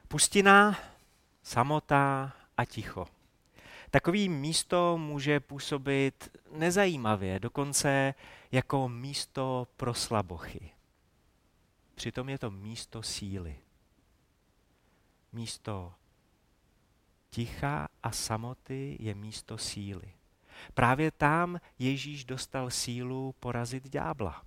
Pustina, 0.08 0.80
samota 1.43 2.34
a 2.57 2.65
ticho. 2.65 3.07
Takový 3.91 4.29
místo 4.29 4.97
může 4.97 5.39
působit 5.39 6.37
nezajímavě, 6.51 7.39
dokonce 7.39 8.13
jako 8.51 8.89
místo 8.89 9.67
pro 9.77 9.93
slabochy. 9.93 10.71
Přitom 11.95 12.29
je 12.29 12.37
to 12.37 12.51
místo 12.51 13.03
síly. 13.03 13.59
Místo 15.31 15.93
ticha 17.29 17.87
a 18.03 18.11
samoty 18.11 18.97
je 18.99 19.15
místo 19.15 19.57
síly. 19.57 20.13
Právě 20.73 21.11
tam 21.11 21.59
Ježíš 21.79 22.25
dostal 22.25 22.69
sílu 22.69 23.35
porazit 23.39 23.89
ďábla. 23.89 24.43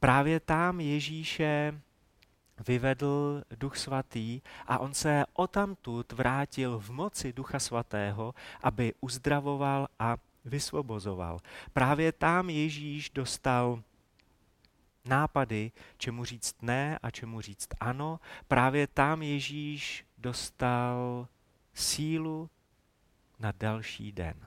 Právě 0.00 0.40
tam 0.40 0.80
Ježíše 0.80 1.80
vyvedl 2.66 3.42
Duch 3.56 3.76
Svatý 3.76 4.40
a 4.66 4.78
on 4.78 4.94
se 4.94 5.24
otamtud 5.32 6.12
vrátil 6.12 6.78
v 6.78 6.90
moci 6.90 7.32
Ducha 7.32 7.58
Svatého, 7.58 8.34
aby 8.62 8.94
uzdravoval 9.00 9.88
a 9.98 10.16
vysvobozoval. 10.44 11.38
Právě 11.72 12.12
tam 12.12 12.50
Ježíš 12.50 13.10
dostal 13.10 13.82
nápady, 15.04 15.72
čemu 15.98 16.24
říct 16.24 16.62
ne 16.62 16.98
a 17.02 17.10
čemu 17.10 17.40
říct 17.40 17.68
ano. 17.80 18.20
Právě 18.48 18.86
tam 18.86 19.22
Ježíš 19.22 20.06
dostal 20.18 21.28
sílu 21.74 22.50
na 23.38 23.52
další 23.52 24.12
den. 24.12 24.46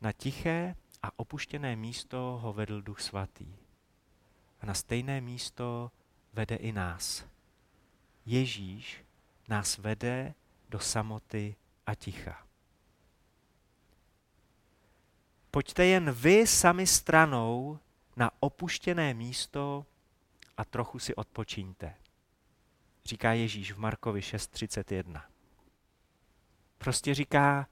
Na 0.00 0.12
tiché 0.12 0.74
a 1.02 1.08
opuštěné 1.16 1.76
místo 1.76 2.38
ho 2.42 2.52
vedl 2.52 2.82
Duch 2.82 3.00
Svatý. 3.00 3.56
A 4.60 4.66
na 4.66 4.74
stejné 4.74 5.20
místo 5.20 5.90
vede 6.34 6.56
i 6.56 6.72
nás. 6.72 7.24
Ježíš 8.26 9.04
nás 9.48 9.78
vede 9.78 10.34
do 10.68 10.80
samoty 10.80 11.56
a 11.86 11.94
ticha. 11.94 12.46
Pojďte 15.50 15.86
jen 15.86 16.10
vy 16.12 16.46
sami 16.46 16.86
stranou 16.86 17.78
na 18.16 18.30
opuštěné 18.40 19.14
místo 19.14 19.86
a 20.56 20.64
trochu 20.64 20.98
si 20.98 21.14
odpočíňte. 21.14 21.94
Říká 23.04 23.32
Ježíš 23.32 23.72
v 23.72 23.78
Markovi 23.78 24.20
6.31. 24.20 25.22
Prostě 26.78 27.14
říká, 27.14 27.68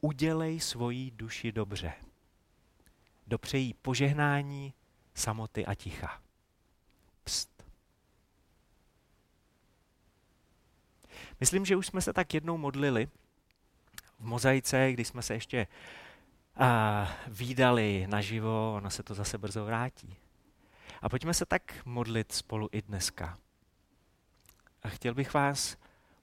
udělej 0.00 0.60
svoji 0.60 1.10
duši 1.10 1.52
dobře. 1.52 1.92
Dopřejí 3.26 3.74
požehnání, 3.74 4.74
samoty 5.14 5.66
a 5.66 5.74
ticha. 5.74 6.22
Pst. 7.24 7.64
Myslím, 11.40 11.64
že 11.64 11.76
už 11.76 11.86
jsme 11.86 12.00
se 12.00 12.12
tak 12.12 12.34
jednou 12.34 12.56
modlili 12.56 13.08
v 14.18 14.24
mozaice, 14.24 14.92
když 14.92 15.08
jsme 15.08 15.22
se 15.22 15.34
ještě 15.34 15.66
a 16.56 17.08
výdali 17.28 18.06
naživo, 18.08 18.74
ono 18.76 18.90
se 18.90 19.02
to 19.02 19.14
zase 19.14 19.38
brzo 19.38 19.64
vrátí. 19.64 20.16
A 21.02 21.08
pojďme 21.08 21.34
se 21.34 21.46
tak 21.46 21.86
modlit 21.86 22.32
spolu 22.32 22.68
i 22.72 22.82
dneska. 22.82 23.38
A 24.82 24.88
chtěl 24.88 25.14
bych 25.14 25.34
vás 25.34 25.76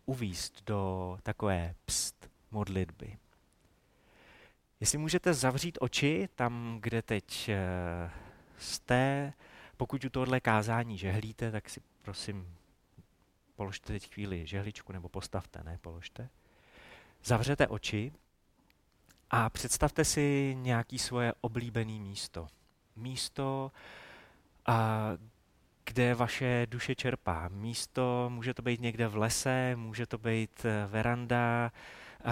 uvíst 0.05 0.63
do 0.65 1.17
takové 1.23 1.75
pst 1.85 2.29
modlitby. 2.51 3.17
Jestli 4.79 4.97
můžete 4.97 5.33
zavřít 5.33 5.77
oči 5.81 6.29
tam, 6.35 6.77
kde 6.81 7.01
teď 7.01 7.49
eh, 7.49 8.11
jste, 8.57 9.33
pokud 9.77 10.05
u 10.05 10.09
tohohle 10.09 10.39
kázání 10.39 10.97
žehlíte, 10.97 11.51
tak 11.51 11.69
si 11.69 11.81
prosím 12.01 12.56
položte 13.57 13.93
teď 13.93 14.13
chvíli 14.13 14.47
žehličku 14.47 14.93
nebo 14.93 15.09
postavte, 15.09 15.63
ne, 15.63 15.77
položte. 15.81 16.29
Zavřete 17.23 17.67
oči 17.67 18.11
a 19.29 19.49
představte 19.49 20.05
si 20.05 20.55
nějaký 20.57 20.99
svoje 20.99 21.33
oblíbené 21.41 21.99
místo. 21.99 22.47
Místo, 22.95 23.71
a, 24.65 25.09
kde 25.85 26.15
vaše 26.15 26.67
duše 26.69 26.95
čerpá. 26.95 27.47
Místo, 27.47 28.29
může 28.33 28.53
to 28.53 28.61
být 28.61 28.81
někde 28.81 29.07
v 29.07 29.17
lese, 29.17 29.75
může 29.75 30.05
to 30.05 30.17
být 30.17 30.65
eh, 30.65 30.87
veranda 30.87 31.71
a, 32.25 32.31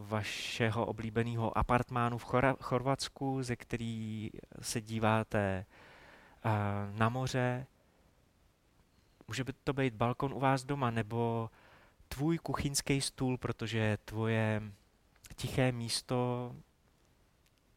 vašeho 0.00 0.86
oblíbeného 0.86 1.58
apartmánu 1.58 2.18
v 2.18 2.26
Chorvatsku, 2.60 3.42
ze 3.42 3.56
který 3.56 4.30
se 4.60 4.80
díváte 4.80 5.66
a, 6.44 6.86
na 6.92 7.08
moře. 7.08 7.66
Může 9.28 9.44
to 9.64 9.72
být 9.72 9.94
balkon 9.94 10.32
u 10.32 10.40
vás 10.40 10.64
doma, 10.64 10.90
nebo 10.90 11.50
tvůj 12.08 12.38
kuchyňský 12.38 13.00
stůl, 13.00 13.38
protože 13.38 13.98
tvoje 14.04 14.62
tiché 15.36 15.72
místo 15.72 16.52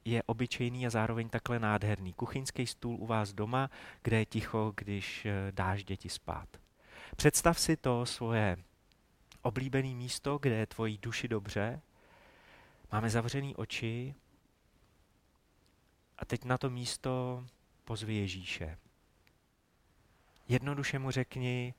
je 0.05 0.23
obyčejný 0.23 0.87
a 0.87 0.89
zároveň 0.89 1.29
takhle 1.29 1.59
nádherný. 1.59 2.13
Kuchyňský 2.13 2.67
stůl 2.67 2.95
u 2.95 3.05
vás 3.05 3.33
doma, 3.33 3.69
kde 4.03 4.17
je 4.17 4.25
ticho, 4.25 4.73
když 4.75 5.25
eh, 5.25 5.51
dáš 5.51 5.83
děti 5.83 6.09
spát. 6.09 6.49
Představ 7.15 7.59
si 7.59 7.77
to 7.77 8.05
svoje 8.05 8.57
oblíbené 9.41 9.95
místo, 9.95 10.37
kde 10.41 10.55
je 10.55 10.67
tvojí 10.67 10.97
duši 10.97 11.27
dobře. 11.27 11.81
Máme 12.91 13.09
zavřený 13.09 13.55
oči 13.55 14.15
A 16.17 16.25
teď 16.25 16.45
na 16.45 16.57
to 16.57 16.69
místo 16.69 17.45
pozvi 17.83 18.15
Ježíše. 18.15 18.77
Jednoduše 20.47 20.99
mu 20.99 21.11
řekni, 21.11 21.73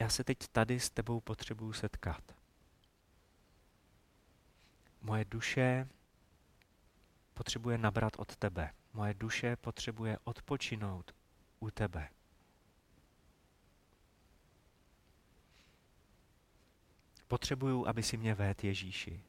já 0.00 0.08
se 0.08 0.24
teď 0.24 0.38
tady 0.52 0.80
s 0.80 0.90
tebou 0.90 1.20
potřebuju 1.20 1.72
setkat. 1.72 2.34
Moje 5.00 5.24
duše 5.24 5.88
potřebuje 7.34 7.78
nabrat 7.78 8.12
od 8.16 8.36
tebe. 8.36 8.74
Moje 8.92 9.14
duše 9.14 9.56
potřebuje 9.56 10.18
odpočinout 10.24 11.14
u 11.60 11.70
tebe. 11.70 12.08
Potřebuju, 17.28 17.86
aby 17.86 18.02
si 18.02 18.16
mě 18.16 18.34
vét 18.34 18.64
Ježíši. 18.64 19.24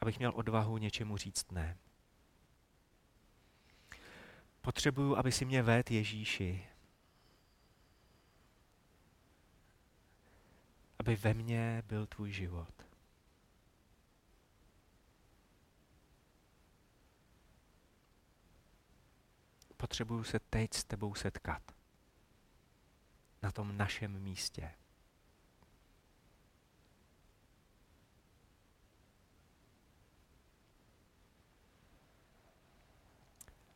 Abych 0.00 0.18
měl 0.18 0.32
odvahu 0.34 0.78
něčemu 0.78 1.16
říct 1.16 1.50
ne. 1.50 1.78
Potřebuju, 4.64 5.16
aby 5.16 5.32
si 5.32 5.44
mě 5.44 5.62
vét 5.62 5.90
Ježíši. 5.90 6.66
Aby 10.98 11.16
ve 11.16 11.34
mně 11.34 11.82
byl 11.86 12.06
tvůj 12.06 12.32
život. 12.32 12.86
Potřebuju 19.76 20.24
se 20.24 20.40
teď 20.40 20.74
s 20.74 20.84
tebou 20.84 21.14
setkat. 21.14 21.62
Na 23.42 23.52
tom 23.52 23.76
našem 23.76 24.22
místě. 24.22 24.74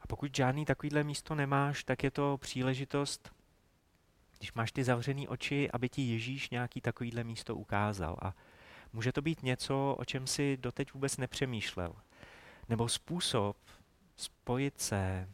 Pokud 0.08 0.36
žádný 0.36 0.64
takovýhle 0.64 1.04
místo 1.04 1.34
nemáš, 1.34 1.84
tak 1.84 2.02
je 2.02 2.10
to 2.10 2.38
příležitost, 2.38 3.32
když 4.38 4.52
máš 4.52 4.72
ty 4.72 4.84
zavřené 4.84 5.28
oči, 5.28 5.70
aby 5.70 5.88
ti 5.88 6.02
Ježíš 6.02 6.50
nějaký 6.50 6.80
takovýhle 6.80 7.24
místo 7.24 7.56
ukázal. 7.56 8.16
A 8.22 8.34
může 8.92 9.12
to 9.12 9.22
být 9.22 9.42
něco, 9.42 9.96
o 9.98 10.04
čem 10.04 10.26
si 10.26 10.56
doteď 10.56 10.92
vůbec 10.94 11.16
nepřemýšlel. 11.16 11.94
Nebo 12.68 12.88
způsob 12.88 13.56
spojit 14.16 14.80
se 14.80 15.28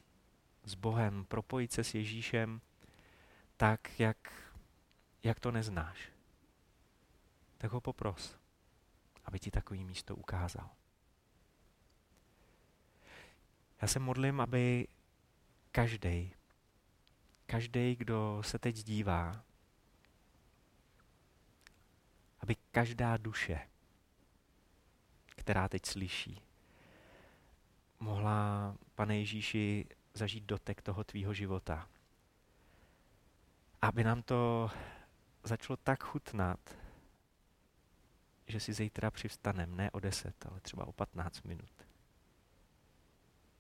s 0.65 0.75
Bohem, 0.75 1.25
propojit 1.25 1.73
se 1.73 1.85
s 1.85 1.95
Ježíšem 1.95 2.61
tak, 3.57 4.01
jak, 4.01 4.33
jak 5.23 5.41
to 5.41 5.53
neznáš. 5.53 6.09
Tak 7.59 7.73
ho 7.73 7.81
popros, 7.81 8.39
aby 9.25 9.39
ti 9.39 9.51
takový 9.51 9.85
místo 9.85 10.17
ukázal. 10.17 10.71
Já 13.85 13.89
se 13.89 13.99
modlím, 13.99 14.41
aby 14.41 14.89
každý, 15.73 16.33
každý, 17.47 17.97
kdo 17.97 18.43
se 18.45 18.59
teď 18.59 18.77
dívá, 18.77 19.45
aby 22.41 22.57
každá 22.73 23.17
duše, 23.17 23.69
která 25.27 25.69
teď 25.69 25.87
slyší, 25.87 26.43
mohla, 28.01 28.75
pane 28.95 29.19
Ježíši, 29.19 29.87
zažít 30.15 30.45
dotek 30.45 30.83
toho 30.83 31.05
tvýho 31.05 31.35
života. 31.35 31.89
Aby 33.83 34.05
nám 34.05 34.23
to 34.23 34.71
začalo 35.43 35.77
tak 35.77 36.03
chutnat, 36.03 36.77
že 38.47 38.61
si 38.61 38.73
zítra 38.73 39.11
přivstanem, 39.11 39.77
ne 39.77 39.91
o 39.91 40.01
deset, 40.01 40.47
ale 40.47 40.61
třeba 40.61 40.87
o 40.87 40.93
patnáct 40.93 41.43
minut 41.43 41.74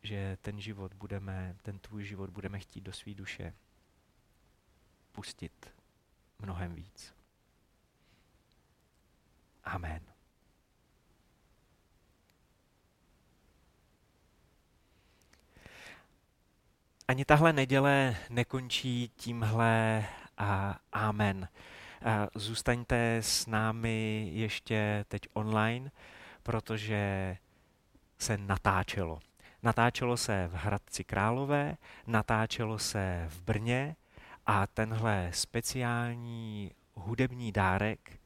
že 0.04 0.38
ten 0.42 0.60
život 0.60 0.94
budeme, 0.94 1.56
ten 1.62 1.78
tvůj 1.78 2.04
život 2.04 2.30
budeme 2.30 2.58
chtít 2.58 2.80
do 2.80 2.92
své 2.92 3.14
duše 3.14 3.54
pustit 5.12 5.72
mnohem 6.38 6.74
víc. 6.74 7.14
Amen. 9.64 10.00
Ani 17.08 17.24
tahle 17.24 17.52
neděle 17.52 18.16
nekončí 18.30 19.08
tímhle 19.16 20.04
a 20.38 20.78
amen. 20.92 21.48
Zůstaňte 22.34 23.16
s 23.16 23.46
námi 23.46 24.28
ještě 24.32 25.04
teď 25.08 25.28
online, 25.32 25.90
protože 26.42 27.36
se 28.18 28.36
natáčelo. 28.36 29.20
Natáčelo 29.64 30.16
se 30.16 30.48
v 30.48 30.54
Hradci 30.54 31.04
Králové, 31.04 31.76
natáčelo 32.06 32.78
se 32.78 33.26
v 33.28 33.40
Brně 33.40 33.96
a 34.46 34.66
tenhle 34.66 35.30
speciální 35.34 36.70
hudební 36.94 37.52
dárek 37.52 38.20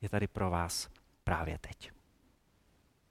je 0.00 0.08
tady 0.08 0.28
pro 0.28 0.50
vás 0.50 0.88
právě 1.24 1.58
teď. 1.58 1.90